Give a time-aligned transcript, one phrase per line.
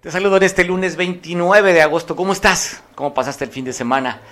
[0.00, 2.16] Te saludo en este lunes 29 de agosto.
[2.16, 2.80] ¿Cómo estás?
[2.94, 4.22] ¿Cómo pasaste el fin de semana?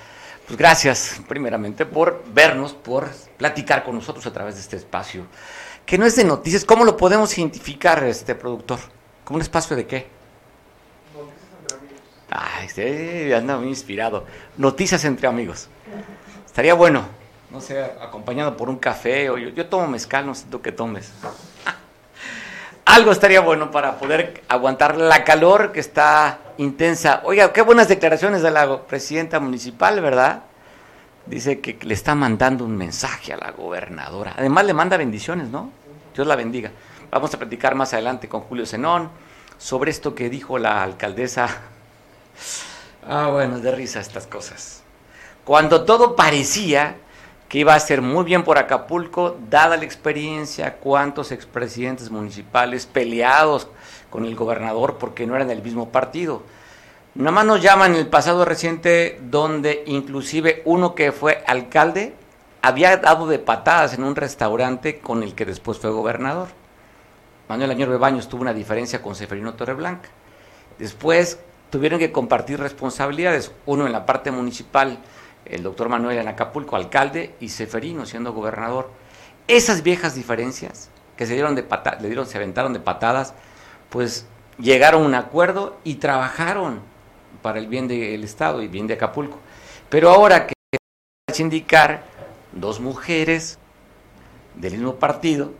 [0.47, 5.27] Pues gracias, primeramente, por vernos, por platicar con nosotros a través de este espacio.
[5.85, 6.65] Que no es de noticias.
[6.65, 8.79] ¿Cómo lo podemos identificar, este productor?
[9.25, 10.07] ¿Como un espacio de qué?
[11.15, 13.27] Noticias entre amigos.
[13.27, 14.25] Ay, anda muy inspirado.
[14.57, 15.69] Noticias entre amigos.
[16.47, 17.05] Estaría bueno,
[17.51, 21.13] no sé, acompañado por un café o yo, yo tomo mezcal, no tú qué tomes
[22.89, 27.21] algo estaría bueno para poder aguantar la calor que está intensa.
[27.25, 30.45] Oiga, qué buenas declaraciones de la presidenta municipal, ¿verdad?
[31.27, 34.33] Dice que le está mandando un mensaje a la gobernadora.
[34.39, 35.71] Además le manda bendiciones, ¿no?
[36.15, 36.71] Dios la bendiga.
[37.11, 39.11] Vamos a platicar más adelante con Julio Zenón
[39.59, 41.47] sobre esto que dijo la alcaldesa.
[43.07, 44.83] Ah, bueno, de risa estas cosas.
[45.45, 46.97] Cuando todo parecía
[47.49, 53.69] que iba a ser muy bien por Acapulco, dada la experiencia, cuántos expresidentes municipales peleados
[54.11, 56.43] con el gobernador porque no eran del mismo partido.
[57.15, 62.15] Nada más nos llaman en el pasado reciente donde inclusive uno que fue alcalde
[62.61, 66.49] había dado de patadas en un restaurante con el que después fue gobernador.
[67.49, 70.11] Manuel Añor Bebaños tuvo una diferencia con Seferino Torreblanca.
[70.79, 71.39] Después
[71.71, 74.99] tuvieron que compartir responsabilidades, uno en la parte municipal,
[75.49, 78.91] el doctor Manuel en Acapulco, alcalde, y Seferino siendo gobernador.
[79.47, 81.67] Esas viejas diferencias que se dieron de
[82.01, 83.35] le dieron, se aventaron de patadas,
[83.91, 84.27] pues
[84.59, 86.81] llegaron a un acuerdo y trabajaron
[87.43, 89.39] para el bien del Estado y bien de Acapulco.
[89.89, 90.55] Pero ahora que
[91.39, 92.03] indicar
[92.53, 93.59] dos mujeres
[94.55, 95.53] del mismo partido,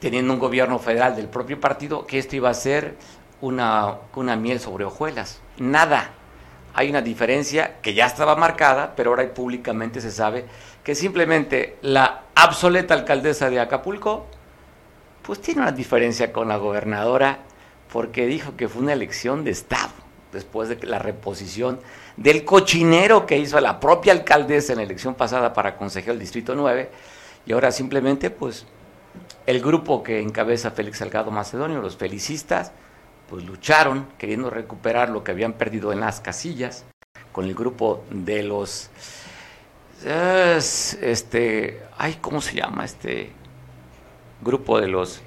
[0.00, 2.96] teniendo un gobierno federal del propio partido, que esto iba a ser
[3.40, 5.40] una, una miel sobre hojuelas.
[5.58, 6.10] Nada
[6.78, 10.44] hay una diferencia que ya estaba marcada, pero ahora públicamente se sabe
[10.84, 14.26] que simplemente la obsoleta alcaldesa de Acapulco,
[15.22, 17.40] pues tiene una diferencia con la gobernadora
[17.92, 19.90] porque dijo que fue una elección de Estado,
[20.30, 21.80] después de la reposición
[22.16, 26.54] del cochinero que hizo la propia alcaldesa en la elección pasada para consejero del Distrito
[26.54, 26.90] 9,
[27.44, 28.66] y ahora simplemente pues
[29.46, 32.70] el grupo que encabeza Félix Salgado Macedonio, los felicistas,
[33.28, 36.84] pues lucharon queriendo recuperar lo que habían perdido en las casillas
[37.32, 38.90] con el grupo de los
[40.04, 43.32] este ay cómo se llama este
[44.40, 45.20] grupo de los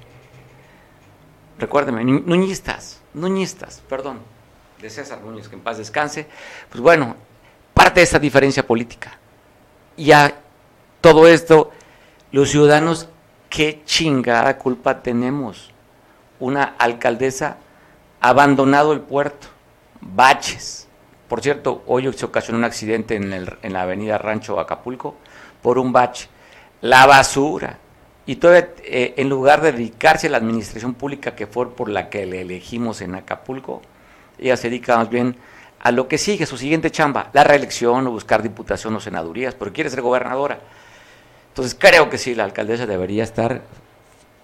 [1.58, 4.20] recuérdeme nuñistas nuñistas perdón
[4.80, 6.26] de César Núñez que en paz descanse
[6.70, 7.16] pues bueno
[7.72, 9.18] parte de esa diferencia política.
[9.96, 10.34] Y a
[11.00, 11.70] todo esto
[12.30, 13.08] los ciudadanos
[13.48, 15.70] qué chingada culpa tenemos
[16.40, 17.58] una alcaldesa
[18.22, 19.48] abandonado el puerto,
[20.00, 20.88] baches.
[21.28, 25.16] Por cierto, hoy se ocasionó un accidente en, el, en la avenida Rancho Acapulco
[25.60, 26.28] por un bache.
[26.80, 27.78] La basura.
[28.24, 32.08] Y todo, eh, en lugar de dedicarse a la administración pública que fue por la
[32.08, 33.82] que le elegimos en Acapulco,
[34.38, 35.36] ella se dedica más bien
[35.80, 39.74] a lo que sigue, su siguiente chamba, la reelección o buscar diputación o senadurías, porque
[39.74, 40.60] quiere ser gobernadora.
[41.48, 43.62] Entonces creo que sí, la alcaldesa debería estar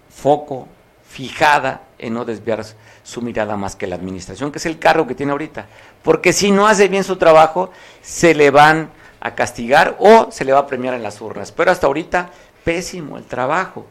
[0.09, 0.67] foco,
[1.07, 2.65] fijada en no desviar
[3.09, 5.65] su mirada más que la administración, que es el cargo que tiene ahorita.
[6.03, 7.71] Porque si no hace bien su trabajo,
[8.01, 11.51] se le van a castigar o se le va a premiar en las urnas.
[11.51, 12.29] Pero hasta ahorita,
[12.63, 13.87] pésimo el trabajo.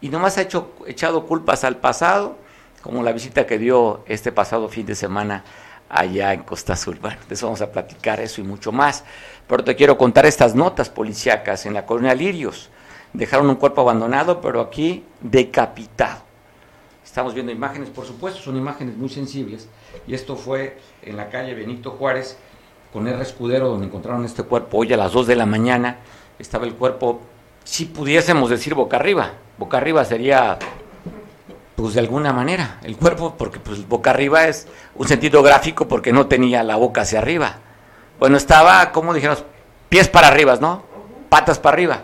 [0.00, 2.36] Y nomás ha hecho, echado culpas al pasado,
[2.80, 5.42] como la visita que dio este pasado fin de semana
[5.88, 6.96] allá en Costa Azul.
[7.02, 9.02] Bueno, de eso vamos a platicar eso y mucho más.
[9.48, 12.70] Pero te quiero contar estas notas policíacas en la colonia Lirios.
[13.12, 16.29] Dejaron un cuerpo abandonado, pero aquí decapitado
[17.10, 19.68] Estamos viendo imágenes, por supuesto, son imágenes muy sensibles.
[20.06, 22.38] Y esto fue en la calle Benito Juárez,
[22.92, 23.20] con R.
[23.20, 25.96] Escudero, donde encontraron este cuerpo hoy a las 2 de la mañana.
[26.38, 27.20] Estaba el cuerpo,
[27.64, 29.32] si pudiésemos decir boca arriba.
[29.58, 30.56] Boca arriba sería,
[31.74, 36.12] pues de alguna manera, el cuerpo, porque pues boca arriba es un sentido gráfico porque
[36.12, 37.56] no tenía la boca hacia arriba.
[38.20, 39.42] Bueno, estaba, como dijimos,
[39.88, 40.84] pies para arriba, ¿no?
[41.28, 42.02] Patas para arriba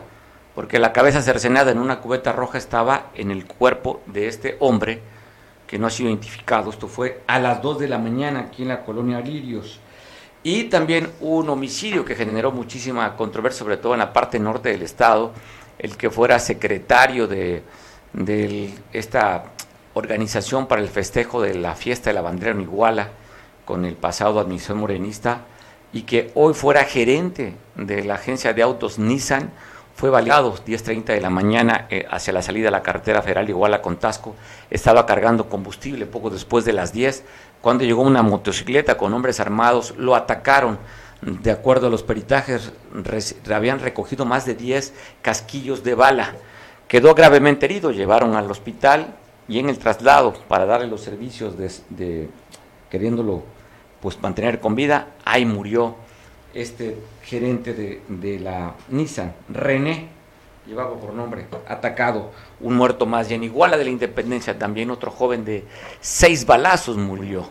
[0.57, 5.03] porque la cabeza cercenada en una cubeta roja estaba en el cuerpo de este hombre
[5.67, 6.71] que no ha sido identificado.
[6.71, 9.79] Esto fue a las 2 de la mañana aquí en la colonia Lirios.
[10.43, 14.81] Y también un homicidio que generó muchísima controversia, sobre todo en la parte norte del
[14.81, 15.35] estado,
[15.79, 17.63] el que fuera secretario de,
[18.95, 19.45] esta
[19.93, 23.11] organización para el festejo de la fiesta de la bandera en Iguala,
[23.67, 25.41] con el pasado administración morenista,
[25.93, 29.51] y que hoy fuera gerente de la agencia de autos Nissan,
[29.97, 33.81] fue baleado 10.30 de la mañana eh, hacia la salida de la carretera federal Iguala
[33.81, 34.37] con Tasco.
[34.71, 37.25] Estaba cargando combustible poco después de las 10,
[37.63, 40.79] cuando llegó una motocicleta con hombres armados, lo atacaron.
[41.23, 42.73] De acuerdo a los peritajes,
[43.51, 46.35] habían recogido más de 10 casquillos de bala.
[46.89, 49.15] Quedó gravemente herido, llevaron al hospital
[49.49, 52.29] y en el traslado para darle los servicios de, de
[52.91, 53.45] queriéndolo
[54.03, 55.97] pues mantener con vida, ahí murió
[56.53, 60.09] este gerente de, la Nissan, René,
[60.65, 62.31] llevaba por nombre, atacado,
[62.61, 65.65] un muerto más, y en Iguala de la Independencia también otro joven de
[66.01, 67.49] seis balazos murió.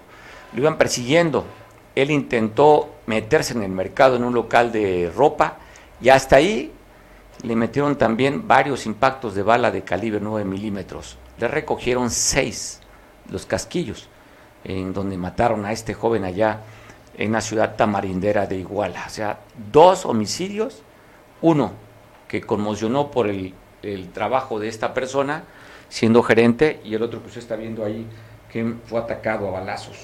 [0.53, 1.45] Lo iban persiguiendo.
[1.93, 5.57] Él intentó meterse en el mercado en un local de ropa
[6.01, 6.71] y hasta ahí
[7.43, 11.17] le metieron también varios impactos de bala de calibre 9 milímetros.
[11.37, 12.79] Le recogieron seis
[13.29, 14.07] los casquillos
[14.63, 16.61] en donde mataron a este joven allá
[17.17, 19.03] en la ciudad tamarindera de Iguala.
[19.07, 19.39] O sea,
[19.71, 20.81] dos homicidios,
[21.41, 21.73] uno
[22.27, 23.53] que conmocionó por el,
[24.13, 25.43] trabajo de esta persona
[25.89, 28.07] siendo gerente y el otro que usted está viendo ahí
[28.51, 29.95] que fue atacado a balazos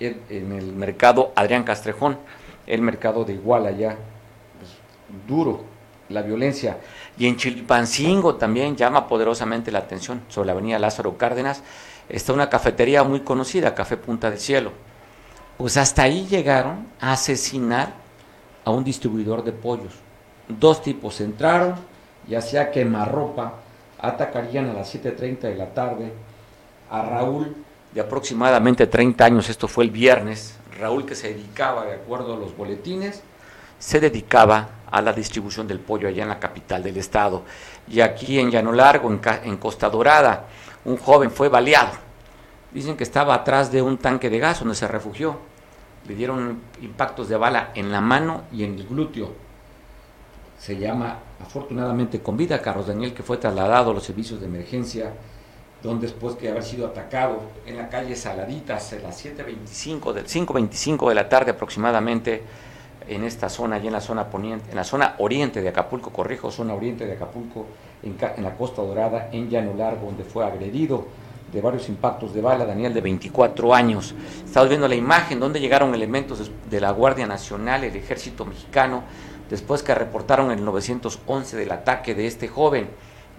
[0.00, 2.18] en, el mercado Adrián Castrejón,
[2.66, 3.96] el mercado de Iguala ya,
[4.58, 4.72] pues,
[5.28, 5.62] duro
[6.08, 6.78] la violencia.
[7.16, 11.62] Y en Chilpancingo también llama poderosamente la atención, sobre la avenida Lázaro Cárdenas,
[12.08, 14.72] está una cafetería muy conocida, Café Punta del Cielo
[15.56, 17.94] pues hasta ahí llegaron a asesinar
[18.64, 19.92] a un distribuidor de pollos.
[20.48, 21.74] Dos tipos entraron
[22.28, 23.54] y hacía quemarropa,
[23.98, 26.12] atacarían a las 7.30 de la tarde
[26.90, 27.54] a Raúl
[27.92, 32.36] de aproximadamente 30 años, esto fue el viernes, Raúl que se dedicaba, de acuerdo a
[32.36, 33.22] los boletines,
[33.78, 37.42] se dedicaba a la distribución del pollo allá en la capital del estado.
[37.86, 40.46] Y aquí en Llano Largo, en, en Costa Dorada,
[40.84, 42.03] un joven fue baleado
[42.74, 45.36] Dicen que estaba atrás de un tanque de gas donde se refugió.
[46.08, 49.30] Le dieron impactos de bala en la mano y en el glúteo.
[50.58, 55.12] Se llama, afortunadamente, con vida Carlos Daniel, que fue trasladado a los servicios de emergencia,
[55.84, 61.08] donde después de haber sido atacado en la calle Saladitas a las 7.25, del 5.25
[61.08, 62.42] de la tarde aproximadamente,
[63.06, 66.50] en esta zona, y en la zona poniente, en la zona oriente de Acapulco, corrijo,
[66.50, 67.66] zona oriente de Acapulco,
[68.02, 71.06] en, en la Costa Dorada, en Llano Largo, donde fue agredido
[71.54, 74.12] de varios impactos de bala, Daniel de 24 años.
[74.44, 79.04] Estamos viendo la imagen donde llegaron elementos de la Guardia Nacional, el Ejército Mexicano,
[79.48, 82.90] después que reportaron el 911 del ataque de este joven.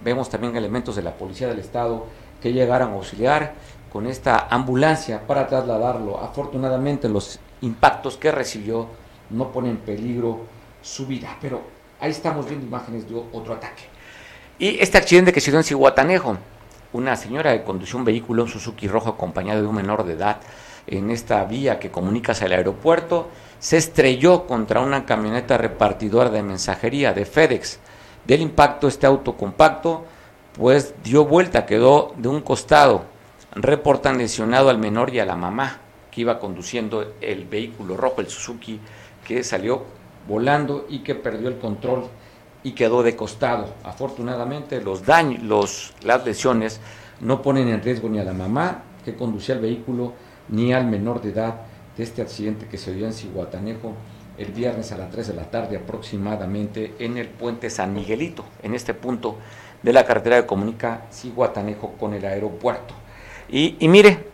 [0.02, 2.06] Vemos también elementos de la Policía del Estado
[2.42, 3.54] que llegaron a auxiliar
[3.92, 6.18] con esta ambulancia para trasladarlo.
[6.18, 8.88] Afortunadamente los impactos que recibió
[9.30, 10.40] no ponen en peligro
[10.82, 11.62] su vida, pero
[12.00, 13.84] ahí estamos viendo imágenes de otro ataque.
[14.58, 16.38] Y este accidente que se dio en Cihuatanejo,
[16.96, 20.38] una señora que condució un vehículo, Suzuki rojo, acompañado de un menor de edad,
[20.88, 23.28] en esta vía que comunica hacia el aeropuerto,
[23.60, 27.80] se estrelló contra una camioneta repartidora de mensajería de FedEx.
[28.26, 30.06] Del impacto, este auto compacto,
[30.54, 33.06] pues dio vuelta, quedó de un costado.
[33.54, 35.80] Reportan lesionado al menor y a la mamá
[36.12, 38.80] que iba conduciendo el vehículo rojo, el Suzuki,
[39.26, 39.84] que salió
[40.28, 42.08] volando y que perdió el control
[42.66, 43.68] y quedó de costado.
[43.84, 46.82] Afortunadamente los daños, los, las lesiones
[47.22, 50.14] no ponen en riesgo ni a la mamá que conducía el vehículo
[50.50, 51.62] ni al menor de edad
[51.96, 53.94] de este accidente que se dio en Cihuatanejo
[54.40, 58.74] el viernes a las 3 de la tarde aproximadamente en el puente San Miguelito, en
[58.74, 59.38] este punto
[59.84, 62.96] de la carretera que comunica Cihuatanejo con el aeropuerto.
[63.48, 64.26] Y, y mire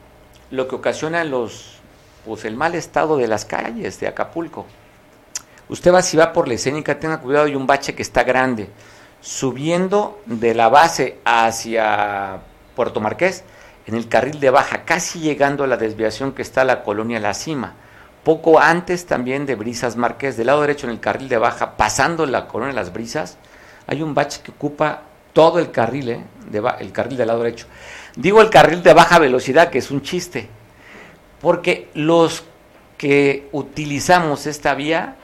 [0.52, 1.80] lo que ocasiona los,
[2.26, 4.66] pues el mal estado de las calles de Acapulco.
[5.72, 8.68] Usted va, si va por la escénica, tenga cuidado, hay un bache que está grande.
[9.22, 12.42] Subiendo de la base hacia
[12.76, 13.46] Puerto Marqués,
[13.88, 17.34] en el carril de baja, casi llegando a la desviación que está la colonia La
[17.34, 17.76] Cima.
[18.26, 22.26] Poco antes también de Brisas Marqués, del lado derecho en el carril de baja, pasando
[22.26, 23.38] la colonia Las Brisas,
[23.88, 26.24] hay un bache que ocupa todo el carril, ¿eh?
[26.50, 27.68] de el carril del lado derecho.
[28.18, 30.50] Digo el carril de baja velocidad, que es un chiste,
[31.40, 32.44] porque los
[32.98, 35.16] que utilizamos esta vía,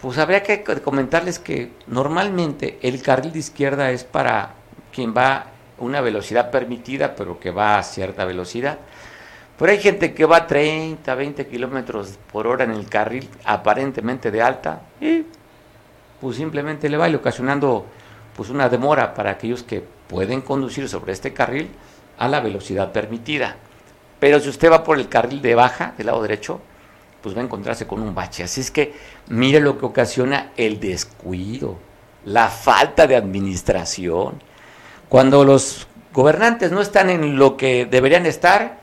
[0.00, 4.54] pues habría que comentarles que normalmente el carril de izquierda es para
[4.92, 5.46] quien va a
[5.78, 8.78] una velocidad permitida, pero que va a cierta velocidad.
[9.58, 14.30] Pero hay gente que va a 30, 20 kilómetros por hora en el carril aparentemente
[14.30, 15.24] de alta y
[16.20, 17.86] pues simplemente le va ocasionando
[18.34, 21.70] pues una demora para aquellos que pueden conducir sobre este carril
[22.18, 23.56] a la velocidad permitida.
[24.18, 26.60] Pero si usted va por el carril de baja, del lado derecho,
[27.26, 28.44] pues va a encontrarse con un bache.
[28.44, 28.94] Así es que
[29.30, 31.76] mire lo que ocasiona el descuido,
[32.24, 34.40] la falta de administración.
[35.08, 38.78] Cuando los gobernantes no están en lo que deberían estar,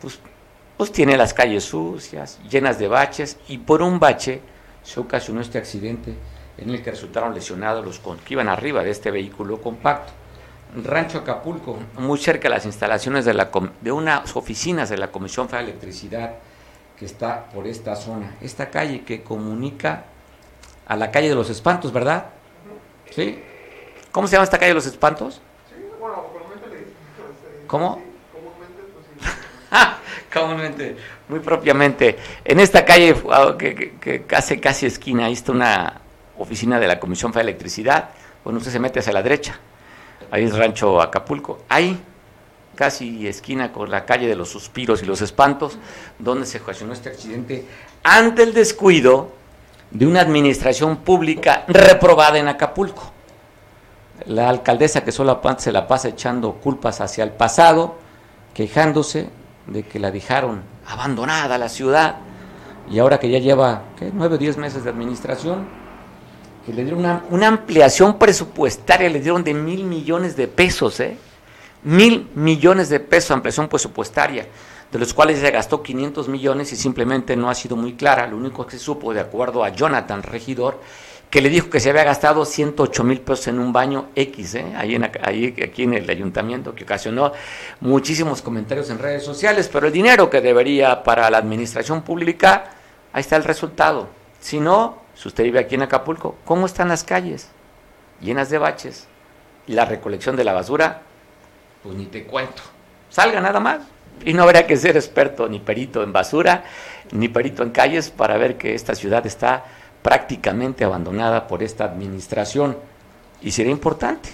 [0.00, 0.18] pues,
[0.76, 4.40] pues tiene las calles sucias, llenas de baches, y por un bache
[4.82, 6.16] se ocasionó este accidente
[6.58, 10.12] en el que resultaron lesionados los que iban arriba de este vehículo compacto.
[10.74, 13.48] Rancho Acapulco, muy cerca de las instalaciones de, la,
[13.80, 16.34] de unas oficinas de la Comisión Federal de Electricidad
[17.00, 18.36] que está por esta zona.
[18.42, 20.04] Esta calle que comunica
[20.86, 22.26] a la calle de los espantos, ¿verdad?
[23.10, 23.42] ¿Sí?
[24.12, 25.40] ¿Cómo se llama esta calle de los espantos?
[25.70, 26.26] Sí, bueno,
[27.66, 28.02] ¿Cómo?
[30.32, 30.96] comúnmente,
[31.28, 32.18] muy propiamente.
[32.44, 36.02] En esta calle ah, que, que, casi, casi esquina, ahí está una
[36.38, 38.10] oficina de la Comisión Federal de Electricidad.
[38.44, 39.58] Bueno, usted se mete hacia la derecha
[40.30, 41.98] ahí es Rancho Acapulco, ahí
[42.74, 45.78] casi esquina con la calle de los suspiros y los espantos,
[46.18, 47.66] donde se ocasionó este accidente
[48.02, 49.32] ante el descuido
[49.90, 53.12] de una administración pública reprobada en Acapulco.
[54.26, 57.96] La alcaldesa que solo se la pasa echando culpas hacia el pasado,
[58.54, 59.30] quejándose
[59.66, 62.16] de que la dejaron abandonada la ciudad
[62.90, 65.68] y ahora que ya lleva nueve o diez meses de administración,
[66.66, 71.16] que le dieron una, ampliación presupuestaria, le dieron de mil millones de pesos, ¿eh?
[71.82, 74.46] Mil millones de pesos ampliación presupuestaria,
[74.92, 78.26] de los cuales se gastó 500 millones y simplemente no ha sido muy clara.
[78.26, 80.80] Lo único que se supo, de acuerdo a Jonathan Regidor,
[81.30, 84.72] que le dijo que se había gastado 108 mil pesos en un baño X, ¿eh?
[84.76, 87.32] ahí, en, aquí en el ayuntamiento, que ocasionó
[87.80, 92.72] muchísimos comentarios en redes sociales, pero el dinero que debería para la administración pública,
[93.12, 94.08] ahí está el resultado.
[94.40, 97.48] Si no, si usted vive aquí en Acapulco, ¿cómo están las calles?
[98.20, 99.06] Llenas de baches.
[99.68, 101.02] La recolección de la basura,
[101.82, 102.62] pues ni te cuento.
[103.08, 103.80] Salga nada más.
[104.24, 106.64] Y no habría que ser experto ni perito en basura,
[107.12, 109.64] ni perito en calles para ver que esta ciudad está
[110.02, 112.76] prácticamente abandonada por esta administración.
[113.40, 114.28] Y sería importante.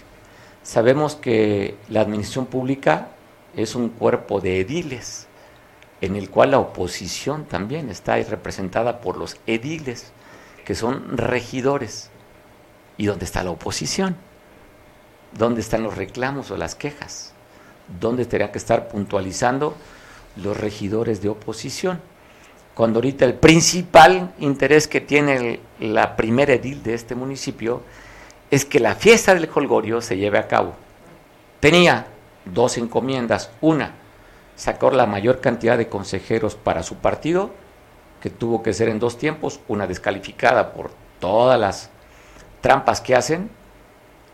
[0.62, 3.08] Sabemos que la administración pública
[3.56, 5.28] es un cuerpo de ediles,
[6.00, 10.12] en el cual la oposición también está representada por los ediles
[10.64, 12.10] que son regidores.
[12.98, 14.16] ¿Y dónde está la oposición?
[15.32, 17.35] ¿Dónde están los reclamos o las quejas?
[17.88, 19.74] ¿Dónde tendría que estar puntualizando
[20.36, 22.00] los regidores de oposición?
[22.74, 27.82] Cuando ahorita el principal interés que tiene la primera edil de este municipio
[28.50, 30.74] es que la fiesta del Colgorio se lleve a cabo.
[31.60, 32.06] Tenía
[32.44, 33.50] dos encomiendas.
[33.60, 33.92] Una,
[34.56, 37.50] sacar la mayor cantidad de consejeros para su partido
[38.20, 40.90] que tuvo que ser en dos tiempos, una descalificada por
[41.20, 41.90] todas las
[42.60, 43.50] trampas que hacen,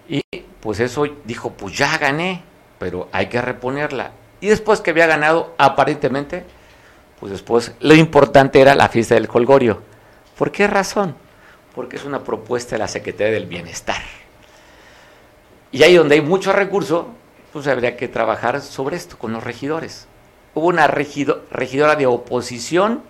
[0.09, 0.23] y
[0.61, 2.43] pues eso dijo, pues ya gané,
[2.83, 4.11] pero hay que reponerla.
[4.41, 6.43] Y después que había ganado, aparentemente,
[7.21, 9.81] pues después lo importante era la fiesta del colgorio.
[10.37, 11.15] ¿Por qué razón?
[11.77, 14.03] Porque es una propuesta de la Secretaría del Bienestar.
[15.71, 17.11] Y ahí donde hay mucho recurso,
[17.53, 20.09] pues habría que trabajar sobre esto con los regidores.
[20.57, 23.05] Hubo una regidora de oposición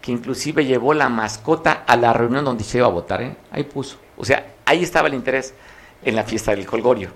[0.00, 3.36] que inclusive llevó la mascota a la reunión donde se iba a votar, ¿eh?
[3.50, 3.96] ahí puso.
[4.16, 5.52] O sea, ahí estaba el interés
[6.04, 7.10] en la fiesta del colgorio.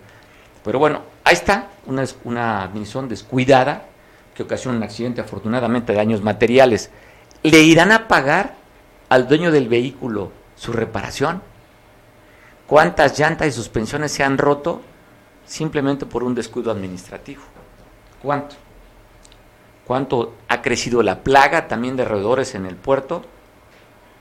[0.65, 3.87] Pero bueno, ahí está, una, una admisión descuidada
[4.35, 6.91] que ocasiona un accidente, afortunadamente, de daños materiales.
[7.43, 8.55] ¿Le irán a pagar
[9.09, 11.43] al dueño del vehículo su reparación?
[12.67, 14.81] ¿Cuántas llantas y suspensiones se han roto
[15.47, 17.43] simplemente por un descuido administrativo?
[18.23, 18.57] ¿Cuánto?
[19.91, 23.25] cuánto ha crecido la plaga también de roedores en el puerto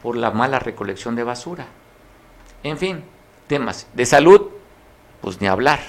[0.02, 1.68] por la mala recolección de basura.
[2.64, 3.04] En fin,
[3.46, 4.50] temas de salud,
[5.22, 5.80] pues ni hablar,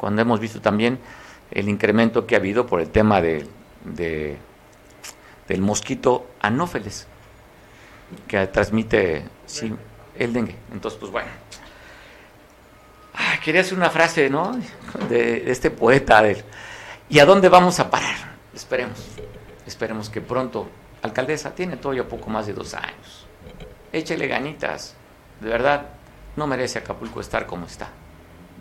[0.00, 0.98] cuando hemos visto también
[1.50, 3.46] el incremento que ha habido por el tema de,
[5.46, 7.06] del mosquito anófeles,
[8.26, 9.24] que transmite
[10.18, 10.56] el dengue.
[10.72, 11.28] Entonces, pues bueno.
[13.44, 14.58] quería hacer una frase, ¿no?
[15.10, 16.22] De, este poeta.
[17.10, 18.16] ¿Y a dónde vamos a parar?
[18.54, 19.06] Esperemos,
[19.66, 20.66] esperemos que pronto.
[21.02, 23.26] Alcaldesa, tiene todavía poco más de dos años.
[23.92, 24.94] Échele ganitas.
[25.40, 25.88] De verdad,
[26.36, 27.90] no merece Acapulco estar como está.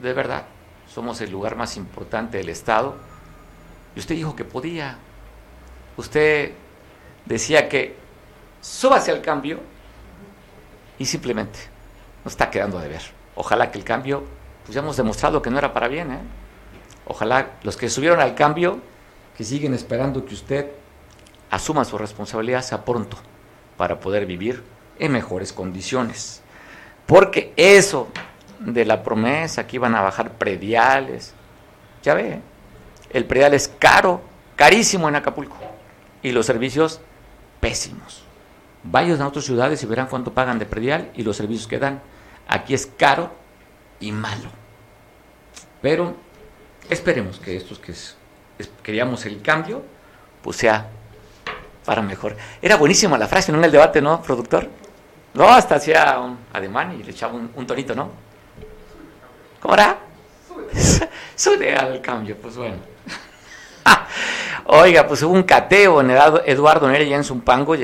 [0.01, 0.43] De verdad.
[0.93, 2.95] Somos el lugar más importante del Estado.
[3.95, 4.97] Y usted dijo que podía.
[5.97, 6.53] Usted
[7.25, 7.95] decía que
[8.61, 9.59] súbase al cambio
[10.97, 11.59] y simplemente
[12.23, 13.01] nos está quedando de ver.
[13.35, 14.23] Ojalá que el cambio,
[14.65, 16.11] pues ya hemos demostrado que no era para bien.
[16.11, 16.19] ¿eh?
[17.05, 18.79] Ojalá los que subieron al cambio,
[19.37, 20.71] que siguen esperando que usted
[21.49, 23.17] asuma su responsabilidad, sea pronto
[23.77, 24.63] para poder vivir
[24.99, 26.41] en mejores condiciones.
[27.05, 28.09] Porque eso
[28.59, 31.33] de la promesa que iban a bajar prediales,
[32.03, 32.39] ya ve,
[33.11, 34.21] el predial es caro,
[34.55, 35.57] carísimo en Acapulco,
[36.21, 37.01] y los servicios
[37.59, 38.23] pésimos.
[38.83, 42.01] Vayan a otras ciudades y verán cuánto pagan de predial y los servicios que dan.
[42.47, 43.31] Aquí es caro
[43.99, 44.49] y malo.
[45.81, 46.15] Pero
[46.89, 47.93] esperemos que estos que
[48.83, 49.83] queríamos el cambio,
[50.41, 50.89] pues sea
[51.85, 52.35] para mejor.
[52.61, 53.57] Era buenísima la frase, ¿no?
[53.57, 54.69] En el debate, ¿no, productor?
[55.33, 58.11] No, hasta hacía un ademán y le echaba un, tonito, ¿no?
[59.59, 59.97] ¿Cómo era?
[61.35, 62.77] Sube al cambio, pues bueno.
[64.65, 67.75] Oiga, pues hubo un cateo en Eduardo Nere allá en Zumpango,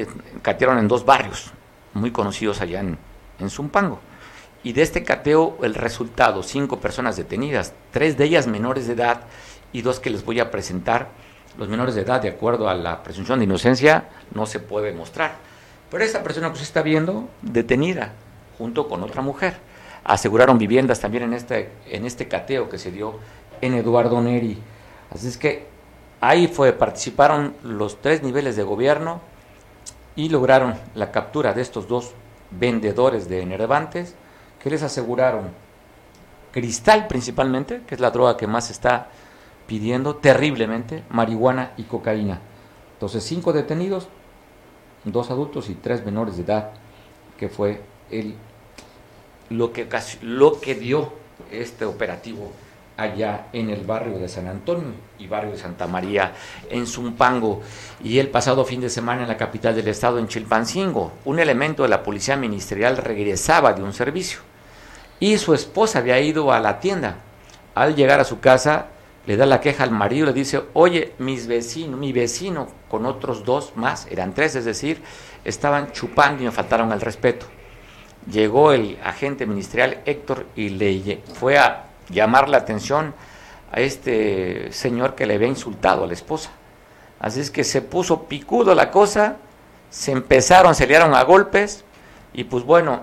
[0.42, 1.52] catearon en dos barrios
[1.94, 2.98] muy conocidos allá en,
[3.40, 4.00] en Zumpango.
[4.64, 9.22] Y de este cateo, el resultado, cinco personas detenidas, tres de ellas menores de edad
[9.72, 11.10] y dos que les voy a presentar
[11.58, 15.36] los menores de edad, de acuerdo a la presunción de inocencia, no se puede mostrar.
[15.90, 18.14] Pero esta persona pues está viendo detenida
[18.58, 19.56] junto con otra mujer.
[20.06, 23.20] Aseguraron viviendas también en este, en este cateo que se dio
[23.60, 24.58] en Eduardo Neri.
[25.12, 25.68] Así es que
[26.22, 29.20] ahí fue, participaron los tres niveles de gobierno
[30.16, 32.14] y lograron la captura de estos dos
[32.52, 34.16] vendedores de enervantes
[34.62, 35.50] que les aseguraron
[36.52, 39.10] cristal principalmente, que es la droga que más está
[39.68, 42.40] pidiendo terriblemente marihuana y cocaína.
[42.94, 44.08] Entonces, cinco detenidos,
[45.04, 46.72] dos adultos y tres menores de edad,
[47.38, 48.36] que fue el,
[49.50, 49.88] lo, que,
[50.22, 51.14] lo que dio
[51.52, 52.52] este operativo
[52.98, 56.34] allá en el barrio de San Antonio y barrio de Santa María
[56.70, 57.62] en Zumpango
[58.04, 61.12] y el pasado fin de semana en la capital del estado en Chilpancingo.
[61.26, 64.40] Un elemento de la policía ministerial regresaba de un servicio
[65.20, 67.18] y su esposa había ido a la tienda.
[67.74, 68.88] Al llegar a su casa
[69.26, 73.44] le da la queja al marido, le dice, oye, mis vecinos, mi vecino con otros
[73.44, 75.02] dos más, eran tres, es decir,
[75.44, 77.48] estaban chupando y me faltaron al respeto.
[78.32, 83.14] Llegó el agente ministerial Héctor y le fue a llamar la atención
[83.72, 86.52] a este señor que le había insultado a la esposa.
[87.20, 89.38] Así es que se puso picudo la cosa,
[89.90, 91.84] se empezaron, se liaron a golpes
[92.34, 93.02] y pues bueno,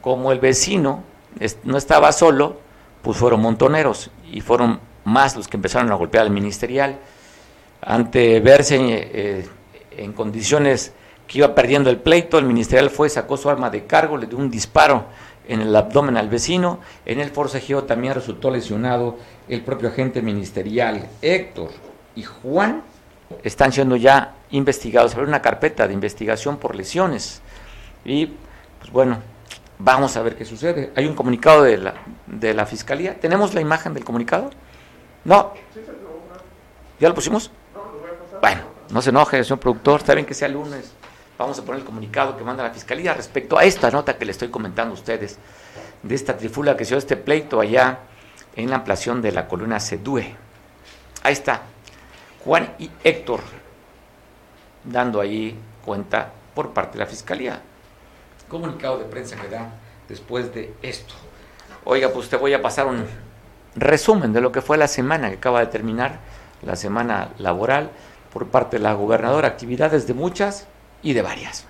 [0.00, 1.02] como el vecino
[1.64, 2.60] no estaba solo,
[3.02, 6.98] pues fueron montoneros y fueron más los que empezaron a golpear al ministerial,
[7.80, 9.48] ante verse eh,
[9.92, 10.92] en condiciones
[11.26, 14.38] que iba perdiendo el pleito, el ministerial fue, sacó su arma de cargo, le dio
[14.38, 15.04] un disparo
[15.48, 19.16] en el abdomen al vecino, en el forcejeo también resultó lesionado
[19.48, 21.70] el propio agente ministerial Héctor
[22.14, 22.82] y Juan,
[23.42, 27.42] están siendo ya investigados, abre una carpeta de investigación por lesiones
[28.04, 28.26] y
[28.78, 29.18] pues bueno,
[29.78, 30.92] vamos a ver qué sucede.
[30.94, 31.94] Hay un comunicado de la,
[32.26, 34.50] de la Fiscalía, ¿tenemos la imagen del comunicado?
[35.24, 35.54] No.
[37.00, 37.50] ¿Ya lo pusimos?
[38.40, 40.92] Bueno, no se enoje, señor productor, está bien que sea lunes.
[41.38, 44.32] Vamos a poner el comunicado que manda la Fiscalía respecto a esta nota que le
[44.32, 45.38] estoy comentando a ustedes,
[46.02, 47.98] de esta trifula que se dio este pleito allá
[48.54, 50.34] en la ampliación de la columna Sedue.
[51.22, 51.62] Ahí está,
[52.44, 53.40] Juan y Héctor,
[54.84, 57.60] dando ahí cuenta por parte de la Fiscalía.
[58.48, 59.70] Comunicado de prensa que da
[60.08, 61.14] después de esto.
[61.84, 63.04] Oiga, pues te voy a pasar un,
[63.76, 66.18] resumen de lo que fue la semana que acaba de terminar,
[66.62, 67.90] la semana laboral
[68.32, 70.66] por parte de la gobernadora, actividades de muchas
[71.02, 71.66] y de varias.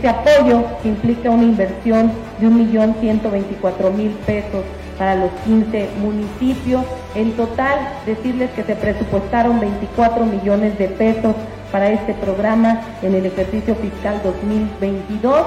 [0.00, 4.64] Este apoyo implica una inversión de 1.124.000 pesos
[4.96, 6.86] para los 15 municipios.
[7.14, 11.34] En total, decirles que se presupuestaron 24 millones de pesos
[11.70, 15.46] para este programa en el ejercicio fiscal 2022.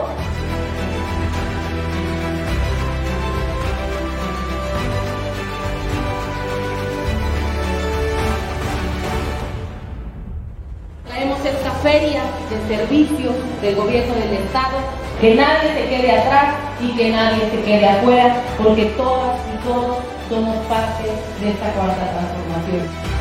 [12.67, 14.77] Servicios del gobierno del Estado,
[15.19, 19.97] que nadie se quede atrás y que nadie se quede afuera, porque todas y todos
[20.29, 23.12] somos parte de esta cuarta transformación.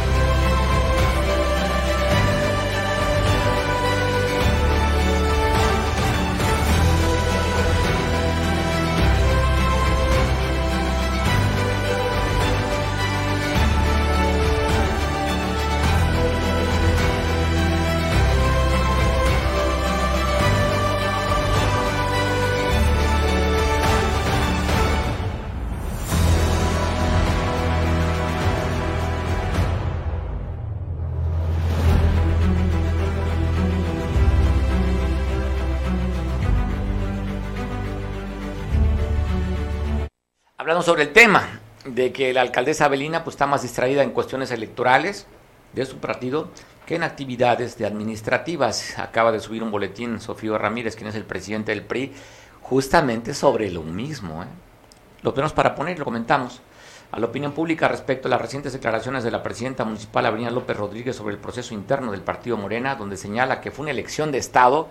[40.82, 45.28] Sobre el tema de que la alcaldesa Abelina pues, está más distraída en cuestiones electorales
[45.74, 46.48] de su partido
[46.86, 48.98] que en actividades de administrativas.
[48.98, 52.12] Acaba de subir un boletín Sofío Ramírez, quien es el presidente del PRI,
[52.62, 54.42] justamente sobre lo mismo.
[54.42, 54.46] ¿eh?
[55.22, 56.60] Lo tenemos para poner, lo comentamos.
[57.12, 60.76] A la opinión pública respecto a las recientes declaraciones de la presidenta municipal Avenida López
[60.76, 64.38] Rodríguez sobre el proceso interno del partido Morena, donde señala que fue una elección de
[64.38, 64.88] Estado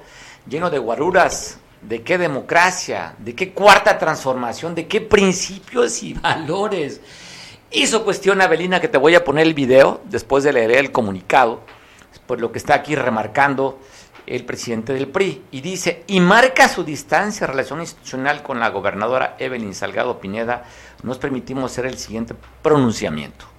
[0.48, 3.16] lleno de guaruras, ¿De qué democracia?
[3.18, 4.76] ¿De qué cuarta transformación?
[4.76, 7.02] ¿De qué principios y valores?
[7.72, 11.62] Hizo cuestión Abelina que te voy a poner el video después de leer el comunicado,
[12.28, 13.80] por lo que está aquí remarcando
[14.28, 19.36] el presidente del PRI, y dice, y marca su distancia relación institucional con la gobernadora
[19.40, 20.66] Evelyn Salgado Pineda,
[21.02, 23.51] nos permitimos hacer el siguiente pronunciamiento.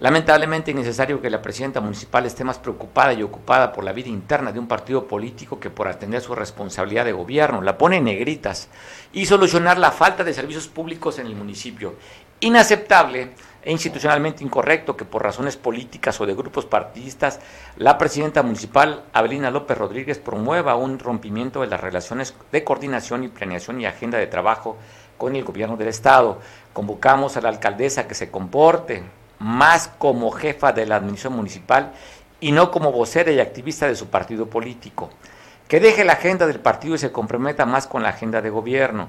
[0.00, 4.08] Lamentablemente es necesario que la presidenta municipal esté más preocupada y ocupada por la vida
[4.08, 7.62] interna de un partido político que por atender su responsabilidad de gobierno.
[7.62, 8.68] La pone en negritas
[9.12, 11.96] y solucionar la falta de servicios públicos en el municipio.
[12.38, 17.40] Inaceptable e institucionalmente incorrecto que por razones políticas o de grupos partidistas
[17.76, 23.28] la presidenta municipal Abelina López Rodríguez promueva un rompimiento de las relaciones de coordinación y
[23.28, 24.76] planeación y agenda de trabajo
[25.16, 26.38] con el gobierno del Estado.
[26.72, 31.92] Convocamos a la alcaldesa que se comporte más como jefa de la administración municipal
[32.40, 35.10] y no como vocera y activista de su partido político.
[35.66, 39.08] Que deje la agenda del partido y se comprometa más con la agenda de gobierno.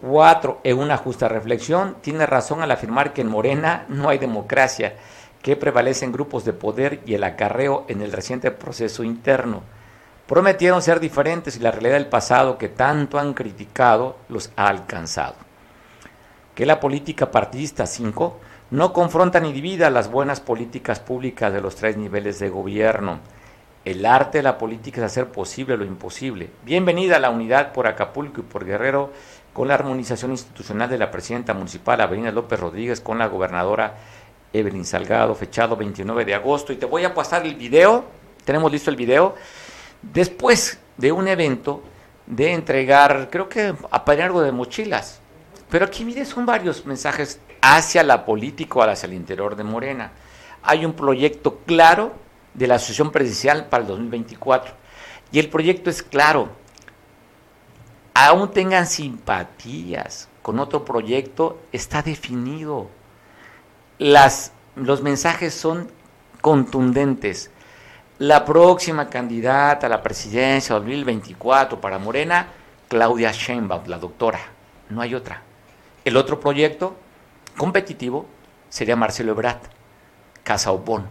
[0.00, 4.96] Cuatro, en una justa reflexión, tiene razón al afirmar que en Morena no hay democracia,
[5.42, 9.62] que prevalecen grupos de poder y el acarreo en el reciente proceso interno.
[10.26, 15.34] Prometieron ser diferentes y la realidad del pasado que tanto han criticado los ha alcanzado.
[16.54, 18.40] Que la política partidista 5
[18.72, 23.20] no confronta ni divida las buenas políticas públicas de los tres niveles de gobierno.
[23.84, 26.48] El arte de la política es hacer posible lo imposible.
[26.64, 29.12] Bienvenida a la unidad por Acapulco y por Guerrero
[29.52, 33.94] con la armonización institucional de la presidenta municipal Avenida López Rodríguez con la gobernadora
[34.54, 36.72] Evelyn Salgado, fechado 29 de agosto.
[36.72, 38.06] Y te voy a pasar el video,
[38.42, 39.34] tenemos listo el video,
[40.00, 41.82] después de un evento
[42.26, 45.20] de entregar, creo que algo de mochilas.
[45.68, 50.12] Pero aquí, mire, son varios mensajes hacia la política o hacia el interior de Morena.
[50.62, 52.12] Hay un proyecto claro
[52.52, 54.74] de la Asociación Presidencial para el 2024.
[55.30, 56.50] Y el proyecto es claro.
[58.12, 62.88] Aún tengan simpatías con otro proyecto, está definido.
[63.98, 65.90] Las, los mensajes son
[66.40, 67.50] contundentes.
[68.18, 72.48] La próxima candidata a la presidencia 2024 para Morena,
[72.88, 74.40] Claudia Sheinbaum, la doctora.
[74.90, 75.42] No hay otra.
[76.04, 76.96] El otro proyecto,
[77.56, 78.26] competitivo
[78.68, 79.60] sería Marcelo Ebrard,
[80.42, 81.06] Casa Obón.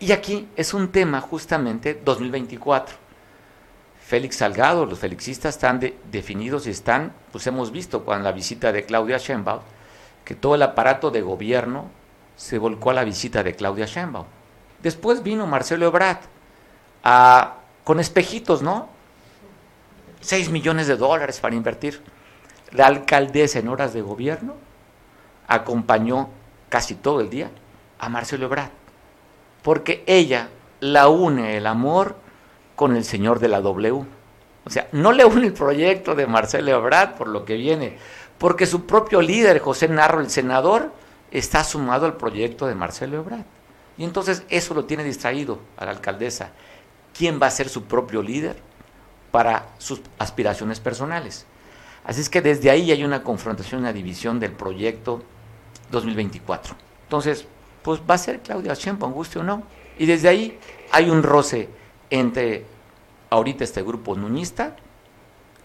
[0.00, 2.96] Y aquí es un tema justamente 2024.
[4.04, 8.84] Félix Salgado, los felixistas están definidos y están, pues hemos visto con la visita de
[8.84, 9.60] Claudia Sheinbaum,
[10.24, 11.90] que todo el aparato de gobierno
[12.36, 14.26] se volcó a la visita de Claudia Sheinbaum.
[14.82, 16.18] Después vino Marcelo Ebrard
[17.84, 18.88] con espejitos, ¿no?
[20.20, 22.02] 6 millones de dólares para invertir.
[22.72, 24.54] La alcaldesa en horas de gobierno
[25.46, 26.28] acompañó
[26.68, 27.50] casi todo el día
[27.98, 28.70] a Marcelo Ebrard,
[29.62, 30.48] porque ella
[30.80, 32.16] la une el amor
[32.76, 34.04] con el señor de la W.
[34.66, 37.98] O sea, no le une el proyecto de Marcelo Ebrard por lo que viene,
[38.38, 40.92] porque su propio líder, José Narro, el senador,
[41.30, 43.44] está sumado al proyecto de Marcelo Ebrard.
[43.96, 46.50] Y entonces eso lo tiene distraído a la alcaldesa.
[47.16, 48.56] ¿Quién va a ser su propio líder
[49.30, 51.46] para sus aspiraciones personales?
[52.04, 55.22] Así es que desde ahí hay una confrontación, una división del proyecto
[55.90, 56.74] 2024.
[57.04, 57.46] Entonces,
[57.82, 59.62] pues va a ser Claudia Sheinbaum, guste o no.
[59.98, 60.58] Y desde ahí
[60.90, 61.68] hay un roce
[62.10, 62.64] entre
[63.30, 64.76] ahorita este grupo nuñista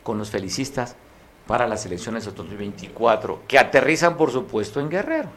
[0.04, 0.96] con los felicistas
[1.48, 5.30] para las elecciones de 2024, que aterrizan por supuesto en Guerrero.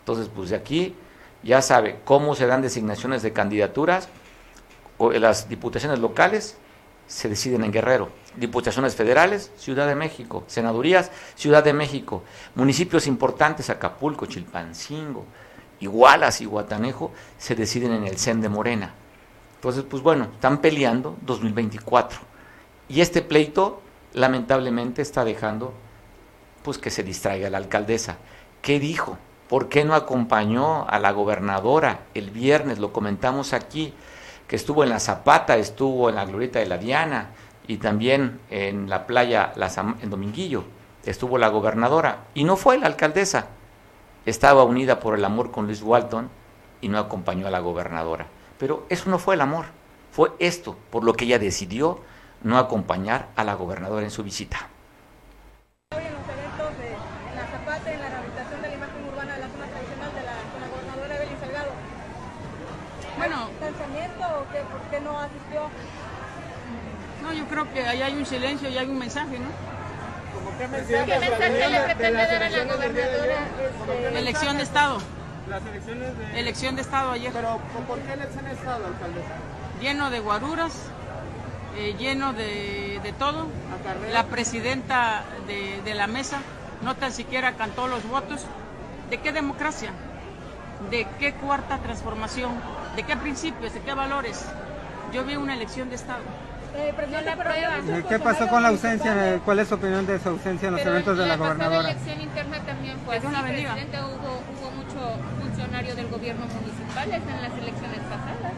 [0.00, 0.94] Entonces, pues de aquí
[1.42, 4.08] ya sabe cómo se dan designaciones de candidaturas
[4.98, 6.56] o las diputaciones locales,
[7.10, 8.08] se deciden en Guerrero.
[8.36, 10.44] Diputaciones federales, Ciudad de México.
[10.46, 12.22] Senadurías, Ciudad de México.
[12.54, 15.26] Municipios importantes, Acapulco, Chilpancingo,
[15.80, 18.94] Igualas y Guatanejo, se deciden en el CEN de Morena.
[19.56, 22.20] Entonces, pues bueno, están peleando 2024.
[22.88, 25.74] Y este pleito, lamentablemente, está dejando
[26.62, 28.18] pues que se distraiga la alcaldesa.
[28.62, 29.18] ¿Qué dijo?
[29.48, 32.78] ¿Por qué no acompañó a la gobernadora el viernes?
[32.78, 33.94] Lo comentamos aquí,
[34.50, 37.28] que estuvo en la Zapata, estuvo en la Glorieta de la Diana
[37.68, 39.52] y también en la playa
[40.02, 40.64] en Dominguillo.
[41.04, 43.46] Estuvo la gobernadora y no fue la alcaldesa.
[44.26, 46.30] Estaba unida por el amor con Luis Walton
[46.80, 48.26] y no acompañó a la gobernadora.
[48.58, 49.66] Pero eso no fue el amor,
[50.10, 52.00] fue esto, por lo que ella decidió
[52.42, 54.66] no acompañar a la gobernadora en su visita.
[67.50, 69.48] Creo que ahí hay un silencio y hay un mensaje, ¿no?
[70.58, 73.38] qué mensaje, ¿Qué mensaje le pretende dar a la gobernadora?
[74.06, 74.98] Este, elección de Estado.
[75.48, 76.40] Las elecciones de...
[76.40, 77.32] Elección de Estado ayer.
[77.32, 79.34] Pero ¿por qué elección de Estado, alcaldesa?
[79.80, 80.74] Lleno de guaruras,
[81.76, 83.46] eh, lleno de, de todo.
[84.12, 86.38] La presidenta de, de la mesa
[86.82, 88.44] no tan siquiera cantó los votos.
[89.08, 89.90] ¿De qué democracia?
[90.90, 92.52] ¿De qué cuarta transformación?
[92.96, 93.72] ¿De qué principios?
[93.72, 94.44] ¿De qué valores?
[95.12, 96.22] Yo vi una elección de Estado.
[96.74, 99.40] Eh, eh, ¿Qué pasó con la ausencia?
[99.44, 101.82] ¿Cuál es su opinión de esa ausencia en los eventos de la, gobernadora?
[101.82, 103.26] La elección interna también fue así.
[103.26, 108.52] Presidente, hubo, hubo mucho funcionario del gobierno municipal en las elecciones pasadas.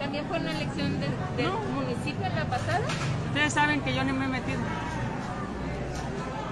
[0.00, 1.12] También fue una elección del
[1.74, 2.86] municipio en la pasada.
[3.28, 4.60] Ustedes saben que yo ni me he metido.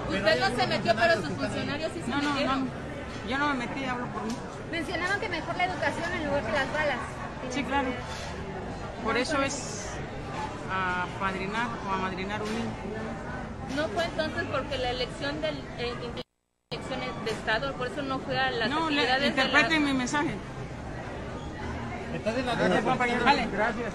[0.09, 2.59] Usted no se metió, pero sus funcionarios sí se no, metieron.
[2.59, 4.35] No, no, yo no me metí, hablo por mí.
[4.71, 6.99] Mencionaban que mejor la educación en lugar de las balas.
[7.49, 7.89] Sí, claro.
[9.03, 9.80] Por eso es
[10.71, 12.71] a padrinar o a madrinar un niño.
[13.75, 15.93] No fue entonces porque la elección del eh,
[16.71, 20.35] elecciones de Estado, por eso no fue a las no, actividades interpreten mi mensaje.
[23.53, 23.93] Gracias.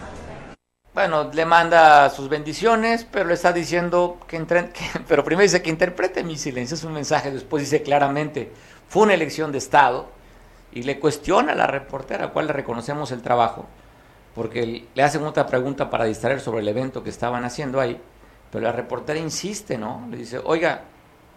[0.95, 4.73] Bueno, le manda sus bendiciones, pero le está diciendo que, entre,
[5.09, 8.53] pero primero dice que interprete mi silencio, es un mensaje, después dice claramente,
[8.89, 10.09] fue una elección de Estado,
[10.73, 13.67] y le cuestiona a la reportera, a cual le reconocemos el trabajo,
[14.37, 17.99] porque le hacen otra pregunta para distraer sobre el evento que estaban haciendo ahí,
[18.53, 20.07] pero la reportera insiste, ¿no?
[20.11, 20.83] Le dice, oiga,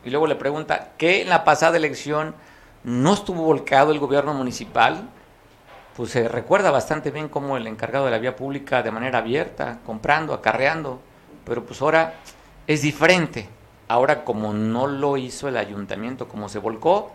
[0.04, 2.36] y luego le pregunta, ¿qué en la pasada elección
[2.84, 5.10] no estuvo volcado el gobierno municipal?
[5.96, 9.80] Pues se recuerda bastante bien cómo el encargado de la vía pública de manera abierta,
[9.86, 11.00] comprando, acarreando,
[11.46, 12.16] pero pues ahora
[12.68, 13.48] es diferente.
[13.88, 17.14] Ahora como no lo hizo el ayuntamiento, como se volcó,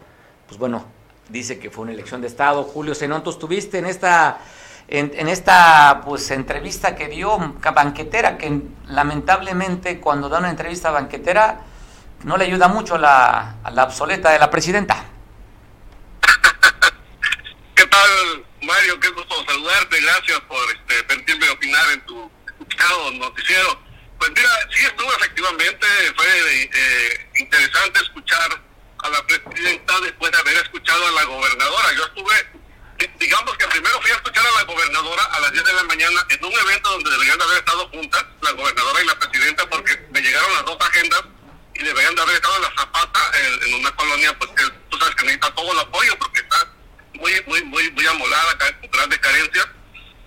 [0.49, 0.87] pues bueno,
[1.29, 2.63] dice que fue una elección de Estado.
[2.63, 4.39] Julio Zenón, tú estuviste en esta
[4.89, 11.61] en, esta pues entrevista que dio banquetera, que lamentablemente cuando da una entrevista banquetera
[12.25, 15.05] no le ayuda mucho la, a la obsoleta de la presidenta.
[17.75, 19.01] ¿Qué tal, Mario?
[19.01, 20.01] Qué gusto saludarte.
[20.01, 22.31] Gracias por este, permitirme opinar en tu
[23.19, 23.79] noticiero.
[24.19, 28.63] Pues mira, sí estuvo efectivamente, fue eh, interesante escuchar
[28.99, 31.89] a la presidenta después de haber escuchado a la gobernadora.
[31.97, 32.64] Yo estuve
[33.19, 36.27] digamos que primero fui a escuchar a la gobernadora a las 10 de la mañana
[36.29, 40.07] en un evento donde deberían de haber estado juntas, la gobernadora y la presidenta, porque
[40.13, 41.23] me llegaron las dos agendas
[41.75, 43.33] y deberían de haber estado en la Zapata,
[43.67, 46.73] en, una colonia, pues que tú sabes que necesita todo el apoyo porque está
[47.15, 49.67] muy, muy, muy, muy amolada, con grandes carencias.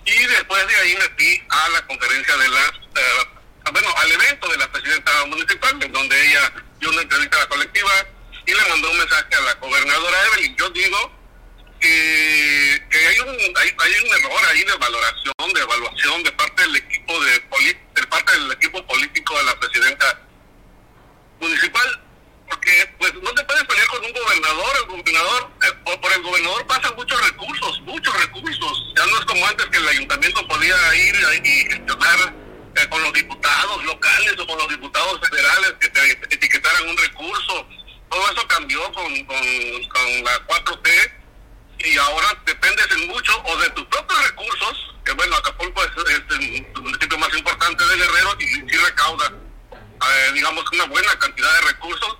[0.04, 3.28] Y después de ahí me fui a la conferencia de las, eh,
[3.72, 7.48] bueno, al evento de la presidenta municipal, en donde ella dio una entrevista a la
[7.48, 7.90] colectiva
[8.46, 10.56] y le mandó un mensaje a la gobernadora Evelyn.
[10.56, 11.17] Yo digo
[11.80, 16.62] que, que hay, un, hay, hay, un error ahí de valoración, de evaluación de parte
[16.62, 17.32] del equipo de,
[17.94, 20.20] de parte del equipo político de la presidenta
[21.40, 22.00] municipal,
[22.48, 26.66] porque pues no te puedes pelear con un gobernador, el gobernador, eh, por el gobernador
[26.66, 31.14] pasan muchos recursos, muchos recursos, ya no es como antes que el ayuntamiento podía ir
[31.44, 32.34] y gestionar
[32.76, 37.68] eh, con los diputados locales o con los diputados federales que te etiquetaran un recurso,
[38.10, 41.18] todo eso cambió con, con, con la 4T
[41.78, 46.82] y ahora dependes en mucho o de tus propios recursos, que bueno, Acapulco es, el
[46.82, 49.32] municipio más importante de Guerrero y sí recauda,
[49.72, 52.18] eh, digamos, una buena cantidad de recursos.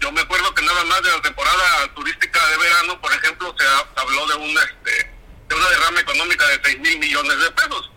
[0.00, 3.64] Yo me acuerdo que nada más de la temporada turística de verano, por ejemplo, se,
[4.00, 5.10] habló de una, este,
[5.48, 7.90] de una derrama económica de 6 mil millones de pesos,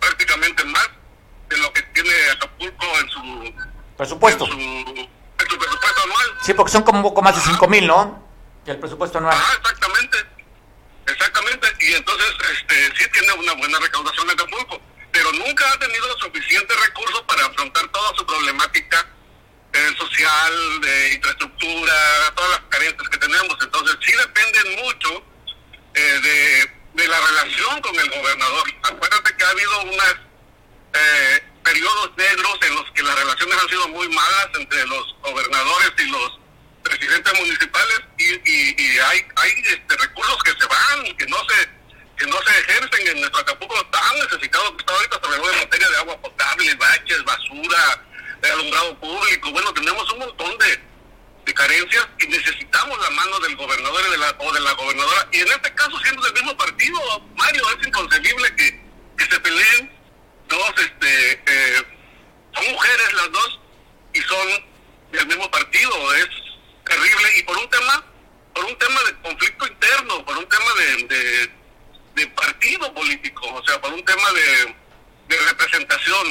[0.00, 0.88] prácticamente más
[1.48, 3.54] de lo que tiene Acapulco en su
[3.96, 4.44] presupuesto.
[4.46, 6.26] En su, en su presupuesto anual.
[6.42, 8.21] Sí, porque son como un poco más de 5 mil, ¿no?
[8.66, 9.36] El presupuesto anual.
[9.36, 10.18] Ah, exactamente.
[11.06, 11.68] Exactamente.
[11.80, 14.80] Y entonces este, sí tiene una buena recaudación de Acapulco.
[15.10, 19.06] Pero nunca ha tenido suficiente recursos para afrontar toda su problemática
[19.72, 21.94] eh, social, de infraestructura,
[22.34, 23.56] todas las carencias que tenemos.
[23.60, 25.24] Entonces sí dependen mucho
[25.94, 28.62] eh, de, de, la relación con el gobernador.
[28.84, 30.16] Acuérdate que ha habido unos
[30.94, 35.92] eh, periodos negros en los que las relaciones han sido muy malas entre los gobernadores
[35.98, 36.41] y los
[36.82, 41.82] presidentes municipales y, y, y hay, hay este, recursos que se van, que no se
[42.22, 45.58] que no se ejercen en nuestro Acapulco tan necesitado que está ahorita, sobre todo en
[45.58, 48.04] materia de agua potable, baches, basura,
[48.40, 49.50] de alumbrado público.
[49.50, 50.92] Bueno, tenemos un montón de,
[51.54, 55.28] carencias y necesitamos la mano del gobernador y de la, o de la gobernadora.
[55.32, 56.98] Y en este caso, siendo del mismo partido,
[57.36, 58.80] Mario, es inconcebible que,
[59.18, 59.92] que se peleen
[60.48, 61.82] dos, este, eh,
[62.54, 63.60] son mujeres las dos
[64.14, 64.48] y son
[65.10, 66.14] del mismo partido.
[66.14, 66.28] Es
[66.84, 68.04] terrible y por un tema,
[68.54, 71.62] por un tema de conflicto interno, por un tema de, de
[72.14, 74.74] de partido político, o sea, por un tema de,
[75.48, 76.26] representación.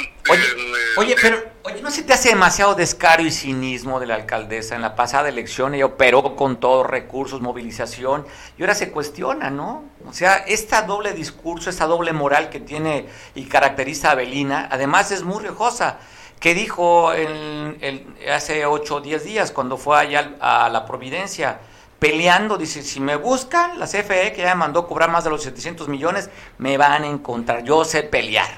[0.97, 4.75] oye, pero oye, ¿no se te hace demasiado descaro y cinismo de la alcaldesa?
[4.75, 8.27] En la pasada elección ella operó con todos recursos, movilización,
[8.59, 9.85] y ahora se cuestiona, ¿no?
[10.05, 15.09] O sea, esta doble discurso, esta doble moral que tiene y caracteriza a Abelina, además
[15.09, 15.97] es muy riojosa.
[16.41, 21.61] Que dijo en, hace 8 o 10 días cuando fue allá a la Providencia?
[22.01, 25.43] peleando, dice, si me buscan, la CFE, que ya me mandó cobrar más de los
[25.43, 28.49] 700 millones, me van a encontrar, yo sé pelear.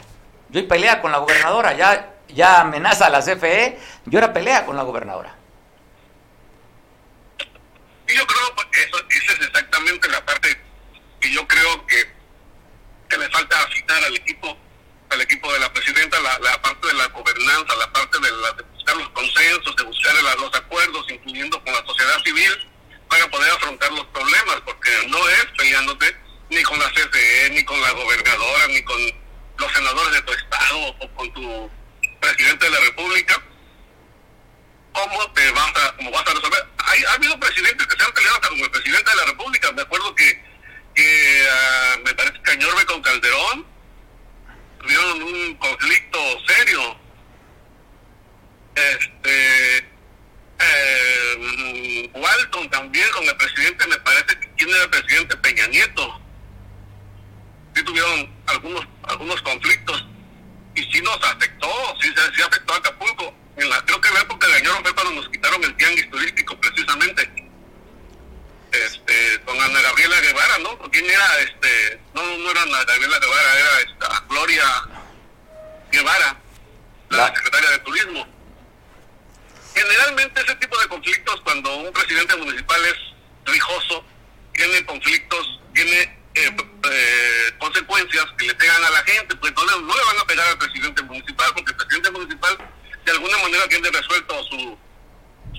[0.48, 4.78] Yo pelea con la gobernadora, ya, ya amenaza a la CFE, yo era pelea con
[4.78, 5.36] la gobernadora.
[8.08, 10.58] yo creo que eso, esa es exactamente la parte
[11.19, 11.98] que yo creo que,
[13.10, 14.56] que le falta afinar al equipo
[15.13, 18.63] al equipo de la presidenta, la, parte de la gobernanza, la parte de, la, de
[18.63, 22.71] buscar los consensos, de buscar los acuerdos, incluyendo con la sociedad civil,
[23.10, 26.17] para poder afrontar los problemas, porque no es peleándote
[26.49, 28.99] ni con la CFE, ni con la gobernadora, ni con
[29.58, 31.71] los senadores de tu estado o con tu
[32.19, 33.41] presidente de la República.
[34.93, 36.67] ¿Cómo te vas a, cómo vas a resolver?
[36.78, 39.71] Hay, ha habido presidentes que se han peleado hasta con el presidente de la República.
[39.71, 40.43] Me acuerdo que,
[40.95, 43.72] que uh, me parece que con Calderón
[44.84, 46.98] tuvieron un conflicto serio.
[48.76, 49.78] Este,
[50.60, 56.22] eh, Walton también con el presidente, me parece que era el presidente Peña Nieto.
[57.76, 60.06] Sí tuvieron algunos algunos conflictos
[60.76, 61.69] y sí nos afectó,
[62.02, 63.34] sí, sí afectó a Acapulco.
[63.58, 67.42] En la, creo que la época de fue cuando nos quitaron el tianguis turístico precisamente.
[68.73, 70.77] Este, con Ana Gabriela Guevara, ¿no?
[70.89, 71.39] ¿Quién era?
[71.39, 74.63] este No, no era Ana Gabriela Guevara, era esta Gloria
[75.91, 76.38] Guevara,
[77.09, 78.33] la secretaria de Turismo
[79.75, 82.95] generalmente ese tipo de conflictos, cuando un presidente municipal es
[83.45, 84.05] rijoso,
[84.53, 86.01] tiene conflictos, tiene
[86.36, 86.55] eh,
[86.91, 90.47] eh, consecuencias que le pegan a la gente, pues le, no le van a pegar
[90.47, 92.57] al presidente municipal, porque el presidente municipal
[93.05, 94.77] de alguna manera tiene resuelto su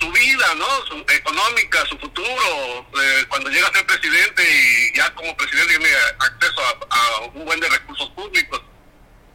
[0.01, 0.87] su vida, ¿no?
[0.87, 5.95] Su económica, su futuro, eh, cuando llega a ser presidente y ya como presidente tiene
[6.19, 8.61] acceso a, un buen de recursos públicos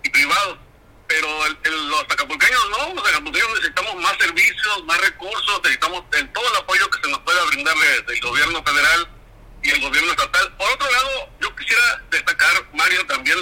[0.03, 0.57] y privados
[1.09, 6.57] pero los acapulqueños no, los acapulqueños necesitamos más servicios, más recursos, necesitamos el, todo el
[6.57, 9.09] apoyo que se nos pueda brindar del gobierno federal
[9.63, 10.55] y el gobierno estatal.
[10.55, 13.39] Por otro lado, yo quisiera destacar, Mario, también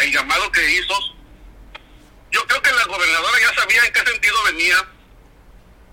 [0.00, 0.94] el llamado que hizo.
[2.30, 4.93] Yo creo que la gobernadora ya sabía en qué sentido venía